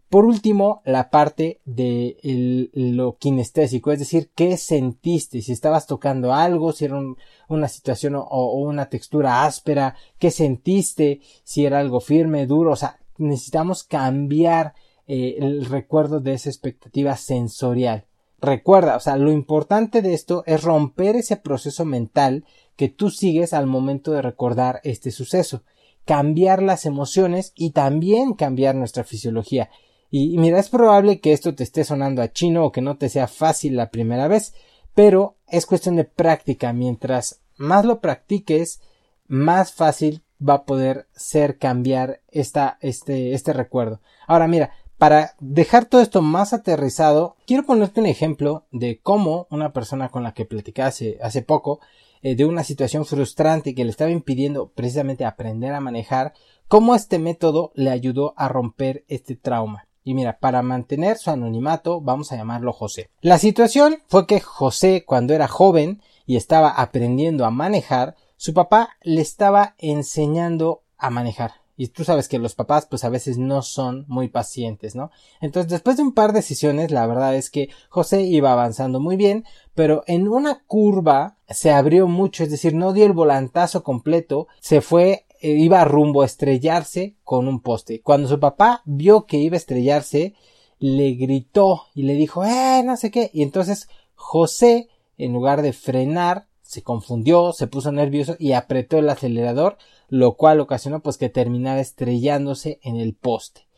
Por 0.08 0.24
último, 0.24 0.82
la 0.84 1.10
parte 1.10 1.60
de 1.64 2.70
lo 2.72 3.16
kinestésico, 3.16 3.92
es 3.92 4.00
decir, 4.00 4.30
qué 4.34 4.56
sentiste, 4.56 5.40
si 5.40 5.52
estabas 5.52 5.86
tocando 5.86 6.32
algo, 6.32 6.72
si 6.72 6.86
era 6.86 7.00
una 7.48 7.68
situación 7.68 8.16
o, 8.16 8.22
o, 8.22 8.58
una 8.58 8.88
textura 8.88 9.44
áspera, 9.44 9.94
qué 10.18 10.32
sentiste, 10.32 11.20
si 11.44 11.64
era 11.64 11.78
algo 11.78 12.00
firme, 12.00 12.46
duro, 12.46 12.72
o 12.72 12.76
sea, 12.76 12.98
necesitamos 13.18 13.84
cambiar 13.84 14.74
eh, 15.06 15.36
el 15.38 15.66
recuerdo 15.66 16.20
de 16.20 16.34
esa 16.34 16.48
expectativa 16.48 17.16
sensorial. 17.16 18.06
Recuerda, 18.40 18.96
o 18.96 19.00
sea, 19.00 19.16
lo 19.16 19.32
importante 19.32 20.02
de 20.02 20.14
esto 20.14 20.42
es 20.46 20.62
romper 20.62 21.16
ese 21.16 21.36
proceso 21.36 21.84
mental 21.84 22.44
que 22.76 22.88
tú 22.88 23.10
sigues 23.10 23.52
al 23.52 23.66
momento 23.66 24.12
de 24.12 24.22
recordar 24.22 24.80
este 24.84 25.10
suceso, 25.10 25.62
cambiar 26.04 26.62
las 26.62 26.84
emociones 26.84 27.52
y 27.54 27.70
también 27.70 28.34
cambiar 28.34 28.74
nuestra 28.74 29.04
fisiología. 29.04 29.70
Y, 30.10 30.34
y 30.34 30.38
mira, 30.38 30.58
es 30.58 30.68
probable 30.68 31.20
que 31.20 31.32
esto 31.32 31.54
te 31.54 31.64
esté 31.64 31.84
sonando 31.84 32.20
a 32.20 32.32
chino 32.32 32.64
o 32.64 32.72
que 32.72 32.82
no 32.82 32.96
te 32.98 33.08
sea 33.08 33.28
fácil 33.28 33.76
la 33.76 33.90
primera 33.90 34.28
vez, 34.28 34.54
pero 34.94 35.36
es 35.48 35.66
cuestión 35.66 35.96
de 35.96 36.04
práctica. 36.04 36.72
Mientras 36.72 37.40
más 37.56 37.84
lo 37.84 38.00
practiques, 38.00 38.80
más 39.26 39.72
fácil 39.72 40.22
va 40.46 40.54
a 40.54 40.64
poder 40.64 41.06
ser 41.14 41.58
cambiar 41.58 42.20
esta, 42.30 42.78
este, 42.80 43.34
este 43.34 43.52
recuerdo. 43.52 44.00
Ahora 44.26 44.48
mira, 44.48 44.72
para 44.98 45.34
dejar 45.40 45.86
todo 45.86 46.00
esto 46.00 46.22
más 46.22 46.52
aterrizado, 46.52 47.36
quiero 47.46 47.64
ponerte 47.64 48.00
un 48.00 48.06
ejemplo 48.06 48.64
de 48.70 49.00
cómo 49.02 49.46
una 49.50 49.72
persona 49.72 50.08
con 50.08 50.22
la 50.22 50.34
que 50.34 50.44
platicé 50.44 50.82
hace, 50.82 51.18
hace 51.20 51.42
poco, 51.42 51.80
eh, 52.22 52.36
de 52.36 52.46
una 52.46 52.64
situación 52.64 53.04
frustrante 53.04 53.74
que 53.74 53.84
le 53.84 53.90
estaba 53.90 54.10
impidiendo 54.10 54.68
precisamente 54.68 55.24
aprender 55.24 55.74
a 55.74 55.80
manejar, 55.80 56.32
cómo 56.68 56.94
este 56.94 57.18
método 57.18 57.72
le 57.74 57.90
ayudó 57.90 58.32
a 58.36 58.48
romper 58.48 59.04
este 59.08 59.36
trauma. 59.36 59.86
Y 60.04 60.14
mira, 60.14 60.38
para 60.38 60.62
mantener 60.62 61.16
su 61.16 61.30
anonimato, 61.30 62.00
vamos 62.00 62.30
a 62.30 62.36
llamarlo 62.36 62.72
José. 62.72 63.10
La 63.20 63.38
situación 63.38 63.98
fue 64.06 64.26
que 64.26 64.40
José, 64.40 65.04
cuando 65.06 65.34
era 65.34 65.48
joven 65.48 66.00
y 66.26 66.36
estaba 66.36 66.70
aprendiendo 66.70 67.44
a 67.44 67.50
manejar, 67.50 68.14
su 68.44 68.52
papá 68.52 68.90
le 69.00 69.22
estaba 69.22 69.74
enseñando 69.78 70.82
a 70.98 71.08
manejar. 71.08 71.52
Y 71.78 71.86
tú 71.88 72.04
sabes 72.04 72.28
que 72.28 72.38
los 72.38 72.54
papás 72.54 72.84
pues 72.84 73.02
a 73.02 73.08
veces 73.08 73.38
no 73.38 73.62
son 73.62 74.04
muy 74.06 74.28
pacientes, 74.28 74.94
¿no? 74.94 75.10
Entonces 75.40 75.70
después 75.70 75.96
de 75.96 76.02
un 76.02 76.12
par 76.12 76.34
de 76.34 76.42
sesiones 76.42 76.90
la 76.90 77.06
verdad 77.06 77.34
es 77.36 77.48
que 77.48 77.70
José 77.88 78.20
iba 78.20 78.52
avanzando 78.52 79.00
muy 79.00 79.16
bien, 79.16 79.46
pero 79.74 80.04
en 80.06 80.28
una 80.28 80.62
curva 80.66 81.38
se 81.48 81.70
abrió 81.70 82.06
mucho, 82.06 82.44
es 82.44 82.50
decir, 82.50 82.74
no 82.74 82.92
dio 82.92 83.06
el 83.06 83.14
volantazo 83.14 83.82
completo, 83.82 84.46
se 84.60 84.82
fue, 84.82 85.24
eh, 85.40 85.52
iba 85.52 85.82
rumbo 85.86 86.20
a 86.20 86.26
estrellarse 86.26 87.16
con 87.24 87.48
un 87.48 87.62
poste. 87.62 88.02
Cuando 88.02 88.28
su 88.28 88.38
papá 88.38 88.82
vio 88.84 89.24
que 89.24 89.38
iba 89.38 89.54
a 89.54 89.56
estrellarse, 89.56 90.34
le 90.78 91.14
gritó 91.14 91.84
y 91.94 92.02
le 92.02 92.12
dijo, 92.12 92.44
eh, 92.44 92.82
no 92.84 92.98
sé 92.98 93.10
qué. 93.10 93.30
Y 93.32 93.42
entonces 93.42 93.88
José, 94.14 94.90
en 95.16 95.32
lugar 95.32 95.62
de 95.62 95.72
frenar, 95.72 96.46
se 96.64 96.82
confundió, 96.82 97.52
se 97.52 97.66
puso 97.66 97.92
nervioso 97.92 98.36
y 98.38 98.52
apretó 98.52 98.98
el 98.98 99.08
acelerador, 99.08 99.76
lo 100.08 100.34
cual 100.34 100.60
ocasionó 100.60 101.00
pues 101.00 101.18
que 101.18 101.28
terminara 101.28 101.80
estrellándose 101.80 102.80
en 102.82 102.96
el 102.96 103.14
poste. 103.14 103.68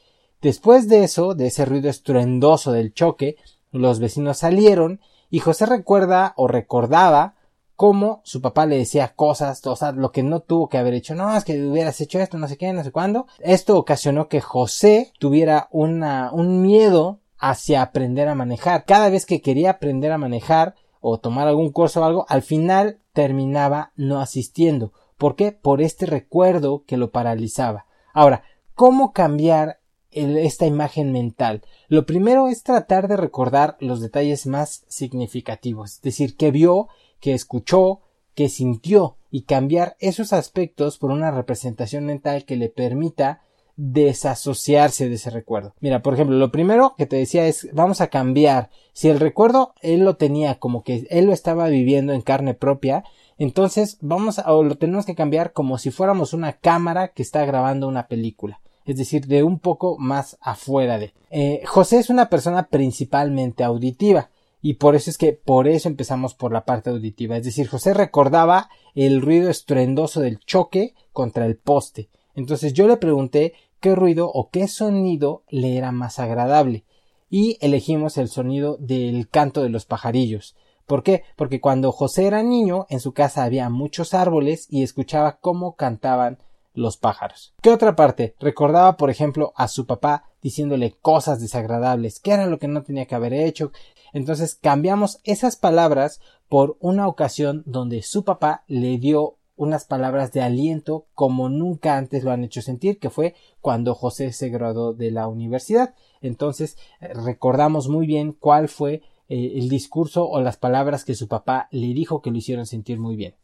Después 0.41 0.89
de 0.89 1.05
eso, 1.05 1.35
de 1.35 1.49
ese 1.49 1.65
ruido 1.65 1.91
estruendoso 1.91 2.73
del 2.73 2.95
choque, 2.95 3.37
los 3.73 3.99
vecinos 3.99 4.39
salieron 4.39 5.01
y 5.29 5.41
José 5.41 5.67
recuerda 5.67 6.33
o 6.37 6.47
recordaba 6.47 7.35
cómo 7.75 8.21
su 8.25 8.41
papá 8.41 8.65
le 8.65 8.79
decía 8.79 9.15
cosas, 9.15 9.67
o 9.67 9.77
sea, 9.77 9.93
lo 9.93 10.13
que 10.13 10.23
no 10.23 10.41
tuvo 10.41 10.69
que 10.69 10.79
haber 10.79 10.95
hecho, 10.95 11.15
no, 11.15 11.37
es 11.37 11.45
que 11.45 11.63
hubieras 11.67 12.01
hecho 12.01 12.21
esto, 12.21 12.39
no 12.39 12.49
sé 12.49 12.57
qué, 12.57 12.73
no 12.73 12.85
sé 12.85 12.93
cuándo. 12.93 13.27
Esto 13.41 13.77
ocasionó 13.77 14.29
que 14.29 14.41
José 14.41 15.13
tuviera 15.19 15.69
un 15.73 16.63
miedo 16.63 17.21
hacia 17.39 17.83
aprender 17.83 18.29
a 18.29 18.35
manejar. 18.35 18.85
Cada 18.85 19.11
vez 19.11 19.27
que 19.27 19.43
quería 19.43 19.71
aprender 19.71 20.13
a 20.13 20.19
manejar, 20.19 20.75
o 21.09 21.21
tomar 21.21 21.47
algún 21.47 21.71
curso 21.71 22.01
o 22.01 22.05
algo, 22.05 22.27
al 22.29 22.43
final 22.43 22.99
terminaba 23.13 23.93
no 23.95 24.21
asistiendo. 24.21 24.93
¿Por 25.17 25.37
qué? 25.37 25.53
Por 25.53 25.81
este 25.81 26.05
recuerdo 26.05 26.83
que 26.85 26.97
lo 26.97 27.13
paralizaba. 27.13 27.87
Ahora, 28.13 28.43
¿cómo 28.75 29.13
cambiar 29.13 29.79
esta 30.11 30.67
imagen 30.67 31.13
mental? 31.13 31.63
Lo 31.87 32.07
primero 32.07 32.49
es 32.49 32.65
tratar 32.65 33.07
de 33.07 33.17
recordar 33.17 33.77
los 33.79 34.01
detalles 34.01 34.49
más 34.49 34.85
significativos, 34.89 35.93
es 35.93 36.03
decir, 36.03 36.37
que 36.37 36.51
vio, 36.51 36.89
que 37.21 37.35
escuchó, 37.35 38.01
que 38.35 38.49
sintió 38.49 39.17
y 39.31 39.43
cambiar 39.43 39.97
esos 40.01 40.33
aspectos 40.33 40.99
por 40.99 41.13
una 41.13 41.31
representación 41.31 42.05
mental 42.05 42.45
que 42.45 42.57
le 42.57 42.69
permita 42.69 43.43
desasociarse 43.77 45.09
de 45.09 45.17
ese 45.17 45.31
recuerdo. 45.31 45.75
Mira, 45.81 46.03
por 46.03 46.15
ejemplo, 46.15 46.37
lo 46.37 46.51
primero 46.51 46.95
que 46.97 47.07
te 47.07 47.17
decía 47.17 47.47
es 47.47 47.69
vamos 47.73 48.01
a 48.01 48.09
cambiar. 48.09 48.71
Si 48.93 49.09
el 49.09 49.21
recuerdo 49.21 49.75
él 49.83 50.01
lo 50.01 50.17
tenía 50.17 50.59
como 50.59 50.83
que 50.83 51.07
él 51.11 51.27
lo 51.27 51.33
estaba 51.33 51.69
viviendo 51.69 52.13
en 52.13 52.23
carne 52.23 52.55
propia, 52.55 53.05
entonces 53.39 53.99
vamos 54.01 54.39
a, 54.39 54.53
o 54.55 54.63
lo 54.63 54.77
tenemos 54.77 55.05
que 55.05 55.15
cambiar 55.15 55.53
como 55.53 55.79
si 55.79 55.91
fuéramos 55.91 56.33
una 56.33 56.55
cámara 56.55 57.09
que 57.09 57.23
está 57.23 57.45
grabando 57.45 57.89
una 57.89 58.09
película. 58.09 58.61
Es 58.87 58.97
decir, 58.97 59.27
de 59.27 59.43
un 59.43 59.59
poco 59.59 59.99
más 59.99 60.39
afuera 60.41 60.99
de. 60.99 61.13
Eh, 61.31 61.63
José 61.67 61.99
es 61.99 62.09
una 62.09 62.31
persona 62.31 62.69
principalmente 62.69 63.65
auditiva. 63.65 64.31
Y 64.63 64.75
por 64.75 64.97
eso 64.97 65.11
es 65.11 65.19
que 65.19 65.33
por 65.33 65.69
eso 65.69 65.89
empezamos 65.89 66.35
por 66.35 66.53
la 66.53 66.65
parte 66.65 66.91
auditiva. 66.91 67.37
Es 67.37 67.45
decir, 67.45 67.69
José 67.69 67.95
recordaba 67.95 68.69
el 68.95 69.21
ruido 69.21 69.51
estruendoso 69.51 70.21
del 70.21 70.41
choque 70.41 70.95
contra 71.13 71.47
el 71.47 71.57
poste. 71.57 72.09
Entonces 72.35 72.73
yo 72.73 72.87
le 72.87 72.97
pregunté 72.97 73.55
qué 73.81 73.95
ruido 73.95 74.31
o 74.33 74.51
qué 74.51 74.69
sonido 74.69 75.45
le 75.49 75.77
era 75.77 75.93
más 75.93 76.19
agradable 76.19 76.85
y 77.31 77.59
elegimos 77.61 78.19
el 78.19 78.29
sonido 78.29 78.77
del 78.79 79.29
canto 79.29 79.63
de 79.63 79.69
los 79.69 79.85
pajarillos. 79.85 80.57
¿Por 80.87 81.03
qué? 81.03 81.25
Porque 81.35 81.61
cuando 81.61 81.91
José 81.91 82.27
era 82.27 82.43
niño 82.43 82.87
en 82.89 83.01
su 83.01 83.13
casa 83.13 83.43
había 83.43 83.69
muchos 83.69 84.15
árboles 84.15 84.67
y 84.71 84.83
escuchaba 84.83 85.39
cómo 85.41 85.75
cantaban 85.75 86.39
los 86.75 86.97
pájaros. 86.97 87.55
¿Qué 87.61 87.71
otra 87.71 87.97
parte? 87.97 88.37
Recordaba, 88.39 88.97
por 88.97 89.11
ejemplo, 89.11 89.53
a 89.57 89.67
su 89.67 89.87
papá 89.87 90.25
diciéndole 90.43 90.93
cosas 90.93 91.41
desagradables, 91.41 92.21
qué 92.21 92.33
era 92.33 92.47
lo 92.47 92.59
que 92.59 92.69
no 92.69 92.83
tenía 92.83 93.07
que 93.07 93.15
haber 93.17 93.33
hecho. 93.33 93.73
Entonces 94.13 94.55
cambiamos 94.55 95.19
esas 95.25 95.57
palabras 95.57 96.21
por 96.49 96.77
una 96.79 97.09
ocasión 97.09 97.65
donde 97.67 98.03
su 98.03 98.25
papá 98.25 98.63
le 98.69 98.99
dio 98.99 99.37
unas 99.57 99.85
palabras 99.85 100.33
de 100.33 100.43
aliento 100.43 101.07
como 101.15 101.49
nunca 101.49 101.97
antes 101.97 102.23
lo 102.23 102.31
han 102.31 102.45
hecho 102.45 102.63
sentir, 102.63 102.99
que 102.99 103.11
fue 103.11 103.35
cuando 103.61 103.95
José 103.95 104.33
se 104.33 104.49
graduó 104.49 104.93
de 104.93 105.11
la 105.11 105.29
universidad. 105.29 105.95
Entonces 106.21 106.77
eh, 107.01 107.13
recordamos 107.15 107.89
muy 107.89 108.07
bien 108.07 108.33
cuál 108.33 108.69
fue 108.69 109.03
eh, 109.29 109.53
el 109.57 109.69
discurso 109.69 110.29
o 110.29 110.41
las 110.41 110.57
palabras 110.57 111.05
que 111.05 111.15
su 111.15 111.27
papá 111.29 111.69
le 111.71 111.89
dijo 111.95 112.23
que 112.23 112.31
lo 112.31 112.37
hicieron 112.37 112.67
sentir 112.67 112.99
muy 112.99 113.17
bien. 113.17 113.35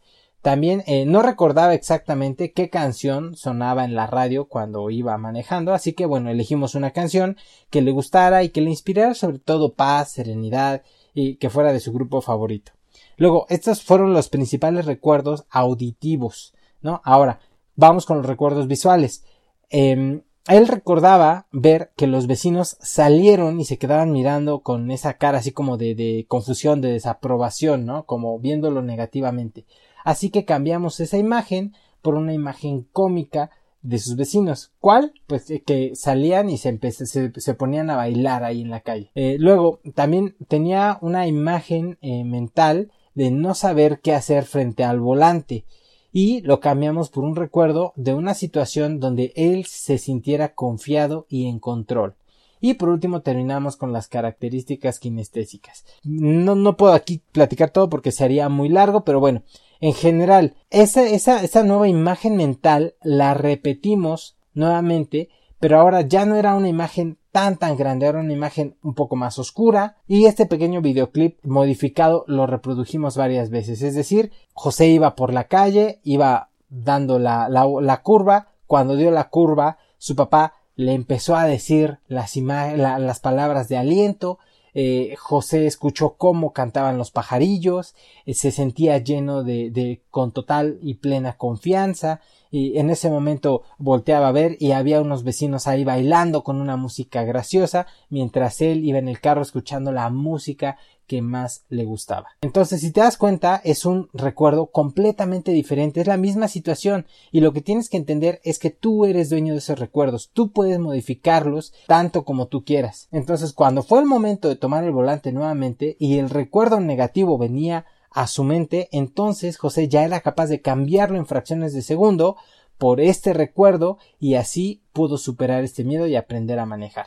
También 0.42 0.82
eh, 0.86 1.06
no 1.06 1.22
recordaba 1.22 1.72
exactamente 1.72 2.52
qué 2.52 2.68
canción 2.68 3.36
sonaba 3.36 3.84
en 3.84 3.94
la 3.94 4.08
radio 4.08 4.46
cuando 4.46 4.90
iba 4.90 5.16
manejando, 5.16 5.72
así 5.72 5.92
que 5.92 6.04
bueno, 6.04 6.30
elegimos 6.30 6.74
una 6.74 6.90
canción 6.90 7.36
que 7.70 7.80
le 7.80 7.92
gustara 7.92 8.42
y 8.42 8.48
que 8.48 8.60
le 8.60 8.70
inspirara 8.70 9.14
sobre 9.14 9.38
todo 9.38 9.74
paz, 9.74 10.10
serenidad 10.10 10.82
y 11.14 11.36
que 11.36 11.48
fuera 11.48 11.72
de 11.72 11.78
su 11.78 11.92
grupo 11.92 12.20
favorito. 12.22 12.72
Luego, 13.16 13.46
estos 13.48 13.82
fueron 13.82 14.12
los 14.12 14.28
principales 14.28 14.86
recuerdos 14.86 15.44
auditivos, 15.50 16.54
¿no? 16.80 17.00
Ahora, 17.04 17.40
vamos 17.76 18.06
con 18.06 18.18
los 18.18 18.26
recuerdos 18.26 18.66
visuales. 18.66 19.24
Em, 19.70 20.22
él 20.48 20.66
recordaba 20.66 21.46
ver 21.52 21.92
que 21.96 22.06
los 22.06 22.26
vecinos 22.26 22.76
salieron 22.80 23.60
y 23.60 23.64
se 23.64 23.78
quedaban 23.78 24.12
mirando 24.12 24.62
con 24.62 24.90
esa 24.90 25.14
cara 25.14 25.38
así 25.38 25.52
como 25.52 25.76
de, 25.76 25.94
de 25.94 26.26
confusión, 26.28 26.80
de 26.80 26.92
desaprobación, 26.92 27.86
¿no? 27.86 28.04
Como 28.06 28.38
viéndolo 28.38 28.82
negativamente. 28.82 29.66
Así 30.04 30.30
que 30.30 30.44
cambiamos 30.44 30.98
esa 31.00 31.18
imagen 31.18 31.74
por 32.02 32.16
una 32.16 32.34
imagen 32.34 32.88
cómica 32.92 33.50
de 33.82 33.98
sus 33.98 34.16
vecinos. 34.16 34.72
¿Cuál? 34.80 35.12
Pues 35.26 35.50
eh, 35.50 35.62
que 35.64 35.94
salían 35.94 36.48
y 36.50 36.58
se, 36.58 36.78
se, 36.80 37.54
ponían 37.54 37.90
a 37.90 37.96
bailar 37.96 38.44
ahí 38.44 38.62
en 38.62 38.70
la 38.70 38.80
calle. 38.80 39.10
Eh, 39.14 39.36
luego, 39.38 39.80
también 39.94 40.36
tenía 40.48 40.98
una 41.00 41.26
imagen 41.26 41.98
eh, 42.00 42.24
mental 42.24 42.92
de 43.14 43.30
no 43.30 43.54
saber 43.54 44.00
qué 44.00 44.14
hacer 44.14 44.44
frente 44.44 44.84
al 44.84 45.00
volante 45.00 45.64
y 46.12 46.42
lo 46.42 46.60
cambiamos 46.60 47.08
por 47.08 47.24
un 47.24 47.36
recuerdo 47.36 47.92
de 47.96 48.14
una 48.14 48.34
situación 48.34 49.00
donde 49.00 49.32
él 49.34 49.64
se 49.64 49.98
sintiera 49.98 50.54
confiado 50.54 51.26
y 51.28 51.46
en 51.46 51.58
control. 51.58 52.14
Y 52.60 52.74
por 52.74 52.90
último 52.90 53.22
terminamos 53.22 53.76
con 53.76 53.92
las 53.92 54.06
características 54.06 55.00
kinestésicas. 55.00 55.84
No, 56.04 56.54
no 56.54 56.76
puedo 56.76 56.92
aquí 56.92 57.20
platicar 57.32 57.70
todo 57.70 57.88
porque 57.88 58.12
sería 58.12 58.48
muy 58.48 58.68
largo, 58.68 59.04
pero 59.04 59.18
bueno, 59.18 59.42
en 59.80 59.94
general, 59.94 60.54
esa, 60.70 61.02
esa, 61.08 61.42
esa 61.42 61.64
nueva 61.64 61.88
imagen 61.88 62.36
mental 62.36 62.94
la 63.02 63.34
repetimos 63.34 64.36
nuevamente, 64.54 65.28
pero 65.58 65.80
ahora 65.80 66.02
ya 66.02 66.24
no 66.24 66.36
era 66.36 66.54
una 66.54 66.68
imagen 66.68 67.18
tan 67.32 67.56
tan 67.56 67.76
grande, 67.76 68.06
era 68.06 68.20
una 68.20 68.32
imagen 68.32 68.76
un 68.82 68.94
poco 68.94 69.16
más 69.16 69.38
oscura. 69.38 69.96
Y 70.06 70.26
este 70.26 70.46
pequeño 70.46 70.82
videoclip 70.82 71.42
modificado 71.44 72.24
lo 72.28 72.46
reprodujimos 72.46 73.16
varias 73.16 73.50
veces, 73.50 73.82
es 73.82 73.94
decir, 73.94 74.30
José 74.52 74.88
iba 74.88 75.16
por 75.16 75.32
la 75.32 75.44
calle, 75.44 76.00
iba 76.04 76.50
dando 76.68 77.18
la, 77.18 77.48
la, 77.48 78.02
curva, 78.02 78.48
cuando 78.66 78.96
dio 78.96 79.10
la 79.10 79.28
curva, 79.28 79.78
su 79.98 80.14
papá 80.14 80.54
le 80.76 80.92
empezó 80.92 81.36
a 81.36 81.44
decir 81.44 81.98
las, 82.06 82.36
las 82.36 83.20
palabras 83.20 83.68
de 83.68 83.76
aliento, 83.76 84.38
eh, 84.74 85.14
José 85.18 85.66
escuchó 85.66 86.14
cómo 86.16 86.52
cantaban 86.52 86.96
los 86.96 87.10
pajarillos, 87.10 87.94
eh, 88.24 88.32
se 88.32 88.50
sentía 88.50 88.96
lleno 88.98 89.42
de, 89.42 89.70
de, 89.70 90.02
con 90.10 90.32
total 90.32 90.78
y 90.80 90.94
plena 90.94 91.36
confianza, 91.36 92.20
y 92.52 92.78
en 92.78 92.90
ese 92.90 93.10
momento 93.10 93.62
volteaba 93.78 94.28
a 94.28 94.32
ver 94.32 94.56
y 94.60 94.70
había 94.70 95.00
unos 95.00 95.24
vecinos 95.24 95.66
ahí 95.66 95.82
bailando 95.82 96.44
con 96.44 96.60
una 96.60 96.76
música 96.76 97.24
graciosa, 97.24 97.86
mientras 98.10 98.60
él 98.60 98.84
iba 98.84 98.98
en 98.98 99.08
el 99.08 99.20
carro 99.20 99.42
escuchando 99.42 99.90
la 99.90 100.10
música 100.10 100.76
que 101.06 101.22
más 101.22 101.64
le 101.68 101.84
gustaba. 101.84 102.28
Entonces, 102.42 102.80
si 102.80 102.92
te 102.92 103.00
das 103.00 103.16
cuenta, 103.16 103.60
es 103.64 103.84
un 103.84 104.08
recuerdo 104.12 104.66
completamente 104.66 105.50
diferente, 105.52 106.00
es 106.00 106.06
la 106.06 106.16
misma 106.16 106.46
situación 106.46 107.06
y 107.30 107.40
lo 107.40 107.52
que 107.52 107.60
tienes 107.60 107.88
que 107.88 107.96
entender 107.96 108.40
es 108.44 108.58
que 108.58 108.70
tú 108.70 109.06
eres 109.06 109.30
dueño 109.30 109.54
de 109.54 109.58
esos 109.58 109.78
recuerdos, 109.78 110.30
tú 110.32 110.52
puedes 110.52 110.78
modificarlos 110.78 111.72
tanto 111.86 112.24
como 112.24 112.46
tú 112.46 112.64
quieras. 112.64 113.08
Entonces, 113.12 113.52
cuando 113.52 113.82
fue 113.82 113.98
el 113.98 114.06
momento 114.06 114.48
de 114.48 114.56
tomar 114.56 114.84
el 114.84 114.92
volante 114.92 115.32
nuevamente 115.32 115.96
y 115.98 116.18
el 116.18 116.30
recuerdo 116.30 116.80
negativo 116.80 117.38
venía 117.38 117.86
a 118.14 118.26
su 118.26 118.44
mente, 118.44 118.88
entonces 118.92 119.56
José 119.56 119.88
ya 119.88 120.04
era 120.04 120.20
capaz 120.20 120.46
de 120.46 120.60
cambiarlo 120.60 121.18
en 121.18 121.26
fracciones 121.26 121.74
de 121.74 121.82
segundo 121.82 122.36
por 122.78 123.00
este 123.00 123.32
recuerdo 123.32 123.98
y 124.18 124.34
así 124.34 124.82
pudo 124.92 125.16
superar 125.16 125.62
este 125.62 125.84
miedo 125.84 126.06
y 126.06 126.16
aprender 126.16 126.58
a 126.58 126.66
manejar. 126.66 127.06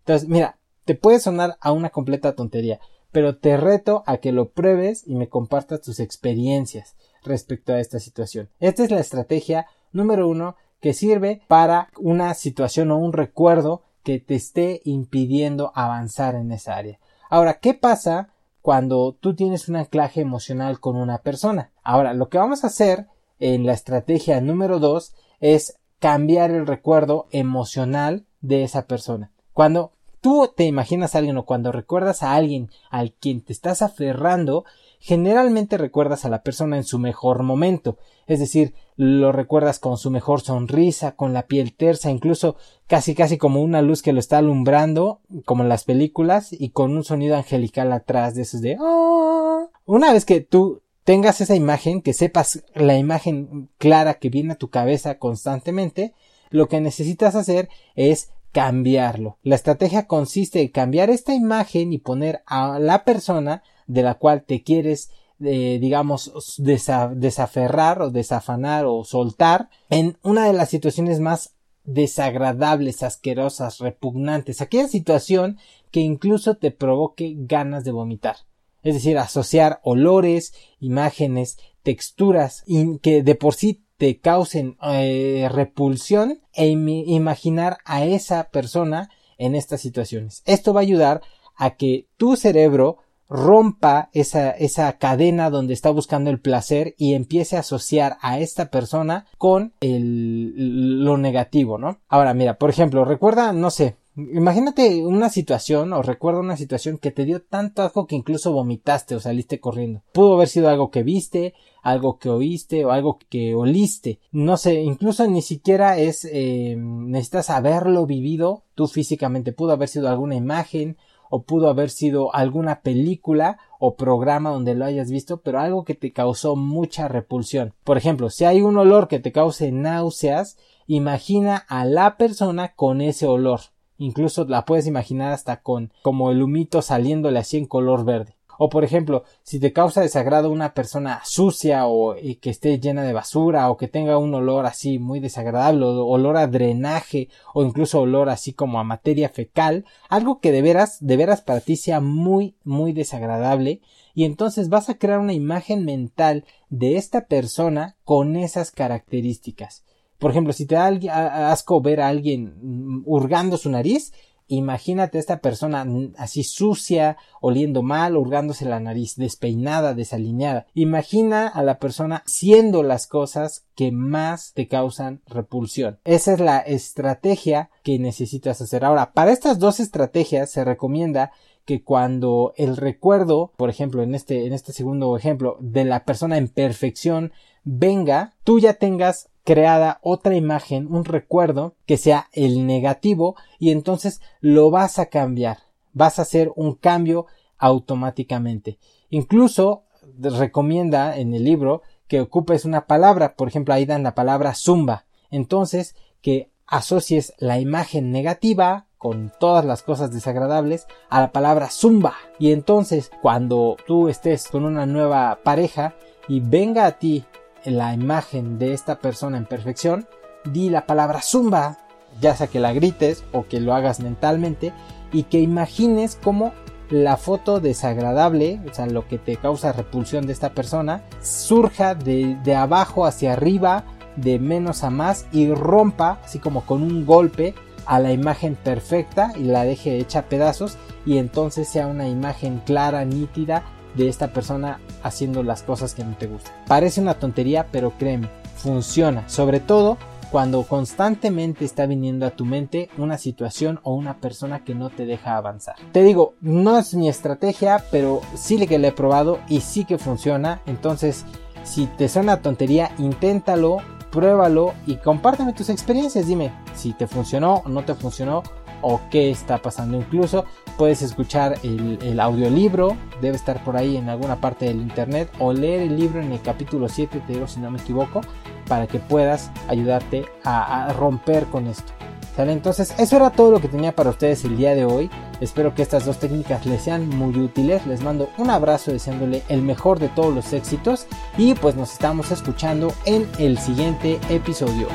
Entonces, 0.00 0.28
mira, 0.28 0.58
te 0.84 0.94
puede 0.94 1.20
sonar 1.20 1.56
a 1.60 1.72
una 1.72 1.90
completa 1.90 2.34
tontería, 2.34 2.80
pero 3.12 3.36
te 3.36 3.56
reto 3.56 4.04
a 4.06 4.18
que 4.18 4.32
lo 4.32 4.50
pruebes 4.50 5.06
y 5.06 5.14
me 5.14 5.28
compartas 5.28 5.80
tus 5.80 6.00
experiencias 6.00 6.96
respecto 7.24 7.72
a 7.72 7.80
esta 7.80 7.98
situación. 7.98 8.48
Esta 8.60 8.84
es 8.84 8.90
la 8.90 9.00
estrategia 9.00 9.66
número 9.92 10.28
uno 10.28 10.56
que 10.80 10.94
sirve 10.94 11.42
para 11.48 11.90
una 11.98 12.32
situación 12.34 12.90
o 12.90 12.98
un 12.98 13.12
recuerdo 13.12 13.82
que 14.02 14.20
te 14.20 14.36
esté 14.36 14.80
impidiendo 14.84 15.72
avanzar 15.74 16.34
en 16.34 16.52
esa 16.52 16.76
área. 16.76 16.98
Ahora, 17.28 17.58
¿qué 17.60 17.74
pasa 17.74 18.30
cuando 18.68 19.16
tú 19.18 19.34
tienes 19.34 19.70
un 19.70 19.76
anclaje 19.76 20.20
emocional 20.20 20.78
con 20.78 20.94
una 20.94 21.22
persona? 21.22 21.72
Ahora, 21.82 22.12
lo 22.12 22.28
que 22.28 22.36
vamos 22.36 22.64
a 22.64 22.66
hacer 22.66 23.06
en 23.38 23.64
la 23.64 23.72
estrategia 23.72 24.42
número 24.42 24.78
dos 24.78 25.14
es 25.40 25.78
cambiar 26.00 26.50
el 26.50 26.66
recuerdo 26.66 27.28
emocional 27.30 28.26
de 28.42 28.64
esa 28.64 28.86
persona. 28.86 29.32
Cuando 29.54 29.92
tú 30.20 30.52
te 30.54 30.64
imaginas 30.64 31.14
a 31.14 31.18
alguien 31.18 31.36
o 31.36 31.44
cuando 31.44 31.72
recuerdas 31.72 32.22
a 32.22 32.34
alguien 32.34 32.70
al 32.90 33.12
quien 33.12 33.40
te 33.40 33.52
estás 33.52 33.82
aferrando, 33.82 34.64
generalmente 35.00 35.78
recuerdas 35.78 36.24
a 36.24 36.28
la 36.28 36.42
persona 36.42 36.76
en 36.76 36.84
su 36.84 36.98
mejor 36.98 37.42
momento, 37.42 37.98
es 38.26 38.40
decir, 38.40 38.74
lo 38.96 39.32
recuerdas 39.32 39.78
con 39.78 39.96
su 39.96 40.10
mejor 40.10 40.40
sonrisa, 40.40 41.12
con 41.12 41.32
la 41.32 41.46
piel 41.46 41.74
tersa, 41.74 42.10
incluso 42.10 42.56
casi 42.86 43.14
casi 43.14 43.38
como 43.38 43.62
una 43.62 43.80
luz 43.80 44.02
que 44.02 44.12
lo 44.12 44.20
está 44.20 44.38
alumbrando, 44.38 45.20
como 45.44 45.62
en 45.62 45.68
las 45.68 45.84
películas, 45.84 46.52
y 46.52 46.70
con 46.70 46.96
un 46.96 47.04
sonido 47.04 47.36
angelical 47.36 47.92
atrás 47.92 48.34
de 48.34 48.42
esos 48.42 48.60
de 48.60 48.76
oh". 48.80 49.70
Una 49.84 50.12
vez 50.12 50.24
que 50.24 50.40
tú 50.40 50.82
tengas 51.04 51.40
esa 51.40 51.54
imagen, 51.54 52.02
que 52.02 52.12
sepas 52.12 52.64
la 52.74 52.98
imagen 52.98 53.70
clara 53.78 54.14
que 54.14 54.28
viene 54.28 54.52
a 54.52 54.58
tu 54.58 54.68
cabeza 54.68 55.18
constantemente, 55.18 56.12
lo 56.50 56.68
que 56.68 56.80
necesitas 56.80 57.34
hacer 57.34 57.68
es 57.94 58.30
cambiarlo. 58.52 59.38
La 59.42 59.54
estrategia 59.54 60.06
consiste 60.06 60.60
en 60.60 60.68
cambiar 60.68 61.10
esta 61.10 61.34
imagen 61.34 61.92
y 61.92 61.98
poner 61.98 62.42
a 62.46 62.78
la 62.78 63.04
persona 63.04 63.62
de 63.86 64.02
la 64.02 64.14
cual 64.14 64.42
te 64.42 64.62
quieres 64.62 65.10
eh, 65.40 65.78
digamos 65.80 66.32
desaferrar 66.58 68.02
o 68.02 68.10
desafanar 68.10 68.86
o 68.86 69.04
soltar 69.04 69.68
en 69.88 70.18
una 70.22 70.44
de 70.46 70.52
las 70.52 70.68
situaciones 70.68 71.20
más 71.20 71.54
desagradables, 71.84 73.04
asquerosas, 73.04 73.78
repugnantes, 73.78 74.60
aquella 74.60 74.88
situación 74.88 75.58
que 75.92 76.00
incluso 76.00 76.56
te 76.56 76.72
provoque 76.72 77.34
ganas 77.36 77.84
de 77.84 77.92
vomitar. 77.92 78.36
Es 78.82 78.94
decir, 78.94 79.16
asociar 79.16 79.80
olores, 79.84 80.54
imágenes, 80.80 81.56
texturas 81.84 82.64
que 83.00 83.22
de 83.22 83.34
por 83.36 83.54
sí 83.54 83.84
te 83.98 84.20
causen 84.20 84.76
eh, 84.82 85.48
repulsión 85.52 86.40
e 86.54 86.68
imaginar 86.68 87.78
a 87.84 88.04
esa 88.04 88.44
persona 88.50 89.10
en 89.36 89.54
estas 89.54 89.80
situaciones. 89.80 90.42
Esto 90.46 90.72
va 90.72 90.80
a 90.80 90.82
ayudar 90.82 91.20
a 91.56 91.70
que 91.76 92.06
tu 92.16 92.36
cerebro 92.36 92.98
rompa 93.28 94.08
esa, 94.14 94.50
esa 94.50 94.96
cadena 94.98 95.50
donde 95.50 95.74
está 95.74 95.90
buscando 95.90 96.30
el 96.30 96.40
placer 96.40 96.94
y 96.96 97.12
empiece 97.14 97.56
a 97.56 97.60
asociar 97.60 98.16
a 98.22 98.38
esta 98.38 98.70
persona 98.70 99.26
con 99.36 99.74
el, 99.80 101.04
lo 101.04 101.18
negativo, 101.18 101.76
¿no? 101.76 101.98
Ahora, 102.08 102.32
mira, 102.32 102.56
por 102.56 102.70
ejemplo, 102.70 103.04
recuerda, 103.04 103.52
no 103.52 103.70
sé, 103.70 103.96
Imagínate 104.18 105.06
una 105.06 105.28
situación 105.28 105.92
o 105.92 106.02
recuerda 106.02 106.40
una 106.40 106.56
situación 106.56 106.98
que 106.98 107.12
te 107.12 107.24
dio 107.24 107.40
tanto 107.40 107.82
asco 107.82 108.08
que 108.08 108.16
incluso 108.16 108.52
vomitaste 108.52 109.14
o 109.14 109.20
saliste 109.20 109.60
corriendo. 109.60 110.02
Pudo 110.10 110.34
haber 110.34 110.48
sido 110.48 110.68
algo 110.68 110.90
que 110.90 111.04
viste, 111.04 111.54
algo 111.82 112.18
que 112.18 112.28
oíste 112.28 112.84
o 112.84 112.90
algo 112.90 113.20
que 113.28 113.54
oliste. 113.54 114.18
No 114.32 114.56
sé, 114.56 114.80
incluso 114.80 115.24
ni 115.28 115.40
siquiera 115.40 115.98
es 115.98 116.24
eh, 116.24 116.74
necesitas 116.76 117.48
haberlo 117.48 118.06
vivido 118.06 118.64
tú 118.74 118.88
físicamente. 118.88 119.52
Pudo 119.52 119.70
haber 119.70 119.88
sido 119.88 120.08
alguna 120.08 120.34
imagen 120.34 120.96
o 121.30 121.44
pudo 121.44 121.68
haber 121.68 121.90
sido 121.90 122.34
alguna 122.34 122.80
película 122.80 123.58
o 123.78 123.94
programa 123.94 124.50
donde 124.50 124.74
lo 124.74 124.84
hayas 124.84 125.12
visto, 125.12 125.42
pero 125.42 125.60
algo 125.60 125.84
que 125.84 125.94
te 125.94 126.12
causó 126.12 126.56
mucha 126.56 127.06
repulsión. 127.06 127.72
Por 127.84 127.96
ejemplo, 127.96 128.30
si 128.30 128.44
hay 128.44 128.62
un 128.62 128.78
olor 128.78 129.06
que 129.06 129.20
te 129.20 129.30
cause 129.30 129.70
náuseas, 129.70 130.56
imagina 130.88 131.56
a 131.68 131.84
la 131.84 132.16
persona 132.16 132.74
con 132.74 133.00
ese 133.00 133.28
olor 133.28 133.60
Incluso 133.98 134.44
la 134.44 134.64
puedes 134.64 134.86
imaginar 134.86 135.32
hasta 135.32 135.60
con 135.60 135.92
como 136.02 136.30
el 136.30 136.42
humito 136.42 136.82
saliéndole 136.82 137.40
así 137.40 137.58
en 137.58 137.66
color 137.66 138.04
verde. 138.04 138.38
O 138.60 138.68
por 138.68 138.82
ejemplo, 138.82 139.22
si 139.44 139.60
te 139.60 139.72
causa 139.72 140.00
desagrado 140.00 140.50
una 140.50 140.74
persona 140.74 141.20
sucia 141.24 141.86
o 141.86 142.16
que 142.40 142.50
esté 142.50 142.80
llena 142.80 143.04
de 143.04 143.12
basura 143.12 143.70
o 143.70 143.76
que 143.76 143.86
tenga 143.86 144.18
un 144.18 144.34
olor 144.34 144.66
así 144.66 144.98
muy 144.98 145.20
desagradable 145.20 145.84
olor 145.84 146.36
a 146.36 146.48
drenaje 146.48 147.28
o 147.54 147.62
incluso 147.62 148.00
olor 148.00 148.28
así 148.28 148.52
como 148.52 148.80
a 148.80 148.84
materia 148.84 149.28
fecal, 149.28 149.84
algo 150.08 150.40
que 150.40 150.50
de 150.50 150.62
veras, 150.62 150.98
de 151.00 151.16
veras 151.16 151.40
para 151.40 151.60
ti 151.60 151.76
sea 151.76 152.00
muy, 152.00 152.56
muy 152.64 152.92
desagradable 152.92 153.80
y 154.12 154.24
entonces 154.24 154.68
vas 154.68 154.88
a 154.88 154.98
crear 154.98 155.20
una 155.20 155.34
imagen 155.34 155.84
mental 155.84 156.44
de 156.68 156.96
esta 156.96 157.26
persona 157.26 157.96
con 158.02 158.34
esas 158.34 158.72
características. 158.72 159.84
Por 160.18 160.30
ejemplo, 160.30 160.52
si 160.52 160.66
te 160.66 160.74
da 160.74 161.52
asco 161.52 161.80
ver 161.80 162.00
a 162.00 162.08
alguien 162.08 163.02
hurgando 163.04 163.56
su 163.56 163.70
nariz, 163.70 164.12
imagínate 164.48 165.18
a 165.18 165.20
esta 165.20 165.38
persona 165.40 165.86
así 166.16 166.42
sucia, 166.42 167.16
oliendo 167.40 167.82
mal, 167.82 168.16
hurgándose 168.16 168.64
la 168.64 168.80
nariz, 168.80 169.14
despeinada, 169.16 169.94
desalineada. 169.94 170.66
Imagina 170.74 171.46
a 171.46 171.62
la 171.62 171.78
persona 171.78 172.22
siendo 172.26 172.82
las 172.82 173.06
cosas 173.06 173.66
que 173.76 173.92
más 173.92 174.52
te 174.54 174.66
causan 174.66 175.22
repulsión. 175.26 175.98
Esa 176.04 176.32
es 176.32 176.40
la 176.40 176.58
estrategia 176.58 177.70
que 177.84 177.98
necesitas 177.98 178.60
hacer. 178.60 178.84
Ahora, 178.84 179.12
para 179.12 179.32
estas 179.32 179.58
dos 179.58 179.78
estrategias 179.80 180.50
se 180.50 180.64
recomienda 180.64 181.30
que 181.68 181.84
cuando 181.84 182.54
el 182.56 182.78
recuerdo, 182.78 183.52
por 183.58 183.68
ejemplo, 183.68 184.02
en 184.02 184.14
este, 184.14 184.46
en 184.46 184.54
este 184.54 184.72
segundo 184.72 185.14
ejemplo, 185.18 185.58
de 185.60 185.84
la 185.84 186.06
persona 186.06 186.38
en 186.38 186.48
perfección 186.48 187.30
venga, 187.62 188.32
tú 188.42 188.58
ya 188.58 188.72
tengas 188.72 189.28
creada 189.48 189.98
otra 190.02 190.36
imagen, 190.36 190.94
un 190.94 191.06
recuerdo 191.06 191.74
que 191.86 191.96
sea 191.96 192.28
el 192.34 192.66
negativo 192.66 193.34
y 193.58 193.70
entonces 193.70 194.20
lo 194.42 194.70
vas 194.70 194.98
a 194.98 195.06
cambiar. 195.06 195.56
Vas 195.94 196.18
a 196.18 196.22
hacer 196.22 196.52
un 196.54 196.74
cambio 196.74 197.24
automáticamente. 197.56 198.78
Incluso 199.08 199.84
recomienda 200.18 201.16
en 201.16 201.32
el 201.32 201.44
libro 201.44 201.80
que 202.08 202.20
ocupes 202.20 202.66
una 202.66 202.86
palabra, 202.86 203.36
por 203.36 203.48
ejemplo, 203.48 203.72
ahí 203.72 203.86
dan 203.86 204.02
la 204.02 204.14
palabra 204.14 204.54
zumba. 204.54 205.06
Entonces, 205.30 205.96
que 206.20 206.50
asocies 206.66 207.32
la 207.38 207.58
imagen 207.58 208.12
negativa 208.12 208.84
con 208.98 209.32
todas 209.40 209.64
las 209.64 209.82
cosas 209.82 210.12
desagradables 210.12 210.86
a 211.08 211.22
la 211.22 211.32
palabra 211.32 211.70
zumba. 211.70 212.16
Y 212.38 212.52
entonces 212.52 213.10
cuando 213.22 213.78
tú 213.86 214.10
estés 214.10 214.48
con 214.48 214.66
una 214.66 214.84
nueva 214.84 215.38
pareja 215.42 215.94
y 216.28 216.40
venga 216.40 216.84
a 216.84 216.98
ti 216.98 217.24
la 217.64 217.94
imagen 217.94 218.58
de 218.58 218.72
esta 218.72 218.98
persona 218.98 219.38
en 219.38 219.44
perfección, 219.44 220.06
di 220.44 220.70
la 220.70 220.86
palabra 220.86 221.20
zumba, 221.22 221.78
ya 222.20 222.34
sea 222.34 222.46
que 222.46 222.60
la 222.60 222.72
grites 222.72 223.24
o 223.32 223.46
que 223.46 223.60
lo 223.60 223.74
hagas 223.74 224.00
mentalmente 224.00 224.72
y 225.12 225.24
que 225.24 225.40
imagines 225.40 226.18
cómo 226.22 226.52
la 226.90 227.16
foto 227.16 227.60
desagradable, 227.60 228.60
o 228.70 228.74
sea, 228.74 228.86
lo 228.86 229.06
que 229.06 229.18
te 229.18 229.36
causa 229.36 229.72
repulsión 229.72 230.26
de 230.26 230.32
esta 230.32 230.50
persona, 230.54 231.02
surja 231.20 231.94
de, 231.94 232.38
de 232.44 232.54
abajo 232.54 233.04
hacia 233.04 233.34
arriba, 233.34 233.84
de 234.16 234.38
menos 234.38 234.84
a 234.84 234.90
más 234.90 235.26
y 235.32 235.52
rompa, 235.52 236.18
así 236.24 236.38
como 236.38 236.64
con 236.64 236.82
un 236.82 237.04
golpe, 237.04 237.54
a 237.84 237.98
la 238.00 238.12
imagen 238.12 238.54
perfecta 238.54 239.32
y 239.36 239.44
la 239.44 239.64
deje 239.64 239.98
hecha 239.98 240.22
pedazos 240.22 240.76
y 241.06 241.16
entonces 241.16 241.68
sea 241.68 241.86
una 241.86 242.06
imagen 242.06 242.60
clara, 242.66 243.04
nítida 243.04 243.64
de 243.94 244.08
esta 244.08 244.32
persona 244.32 244.80
haciendo 245.02 245.42
las 245.42 245.62
cosas 245.62 245.94
que 245.94 246.04
no 246.04 246.16
te 246.16 246.26
gustan. 246.26 246.52
Parece 246.66 247.00
una 247.00 247.14
tontería, 247.14 247.66
pero 247.70 247.92
créeme, 247.98 248.28
funciona, 248.56 249.28
sobre 249.28 249.60
todo 249.60 249.98
cuando 250.30 250.62
constantemente 250.64 251.64
está 251.64 251.86
viniendo 251.86 252.26
a 252.26 252.30
tu 252.30 252.44
mente 252.44 252.90
una 252.98 253.18
situación 253.18 253.80
o 253.82 253.94
una 253.94 254.18
persona 254.18 254.64
que 254.64 254.74
no 254.74 254.90
te 254.90 255.06
deja 255.06 255.36
avanzar. 255.36 255.76
Te 255.92 256.02
digo, 256.02 256.34
no 256.40 256.78
es 256.78 256.94
mi 256.94 257.08
estrategia, 257.08 257.82
pero 257.90 258.20
sí 258.34 258.66
que 258.66 258.78
la 258.78 258.88
he 258.88 258.92
probado 258.92 259.38
y 259.48 259.60
sí 259.60 259.84
que 259.84 259.98
funciona. 259.98 260.60
Entonces, 260.66 261.24
si 261.64 261.86
te 261.86 262.08
suena 262.08 262.42
tontería, 262.42 262.90
inténtalo, 262.98 263.78
pruébalo 264.10 264.74
y 264.86 264.96
compárteme 264.96 265.52
tus 265.52 265.70
experiencias. 265.70 266.26
Dime 266.26 266.52
si 266.74 266.92
te 266.92 267.06
funcionó 267.06 267.62
o 267.64 267.68
no 267.68 267.84
te 267.84 267.94
funcionó 267.94 268.42
o 268.82 269.00
qué 269.10 269.30
está 269.30 269.58
pasando. 269.58 269.96
Incluso 269.96 270.44
puedes 270.78 271.02
escuchar 271.02 271.58
el, 271.62 272.20
audiolibro, 272.20 272.96
debe 273.20 273.36
estar 273.36 273.62
por 273.64 273.76
ahí 273.76 273.96
en 273.96 274.08
alguna 274.08 274.36
parte 274.40 274.66
del 274.66 274.80
internet, 274.80 275.28
o 275.38 275.52
leer 275.52 275.82
el 275.82 275.98
libro 275.98 276.20
en 276.20 276.32
el 276.32 276.40
capítulo 276.40 276.88
7, 276.88 277.20
te 277.26 277.32
digo 277.34 277.46
si 277.46 277.60
no 277.60 277.70
me 277.70 277.78
equivoco, 277.78 278.22
para 278.66 278.86
que 278.86 278.98
puedas 278.98 279.50
ayudarte 279.66 280.24
a, 280.44 280.94
romper 280.96 281.44
con 281.46 281.66
esto. 281.66 281.92
Entonces, 282.38 282.94
eso 282.98 283.16
era 283.16 283.30
todo 283.30 283.50
lo 283.50 283.60
que 283.60 283.66
tenía 283.66 283.90
para 283.96 284.10
ustedes 284.10 284.44
el 284.44 284.56
día 284.56 284.76
de 284.76 284.84
hoy. 284.84 285.10
Espero 285.40 285.74
que 285.74 285.82
estas 285.82 286.04
dos 286.04 286.20
técnicas 286.20 286.64
les 286.66 286.82
sean 286.82 287.08
muy 287.08 287.36
útiles. 287.36 287.84
Les 287.84 288.00
mando 288.00 288.30
un 288.38 288.48
abrazo 288.48 288.92
deseándole 288.92 289.42
el 289.48 289.60
mejor 289.60 289.98
de 289.98 290.06
todos 290.06 290.32
los 290.32 290.52
éxitos. 290.52 291.08
Y 291.36 291.54
pues 291.54 291.74
nos 291.74 291.92
estamos 291.92 292.30
escuchando 292.30 292.92
en 293.06 293.28
el 293.40 293.58
siguiente 293.58 294.20
episodio. 294.30 294.86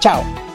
¡Chao! 0.00 0.45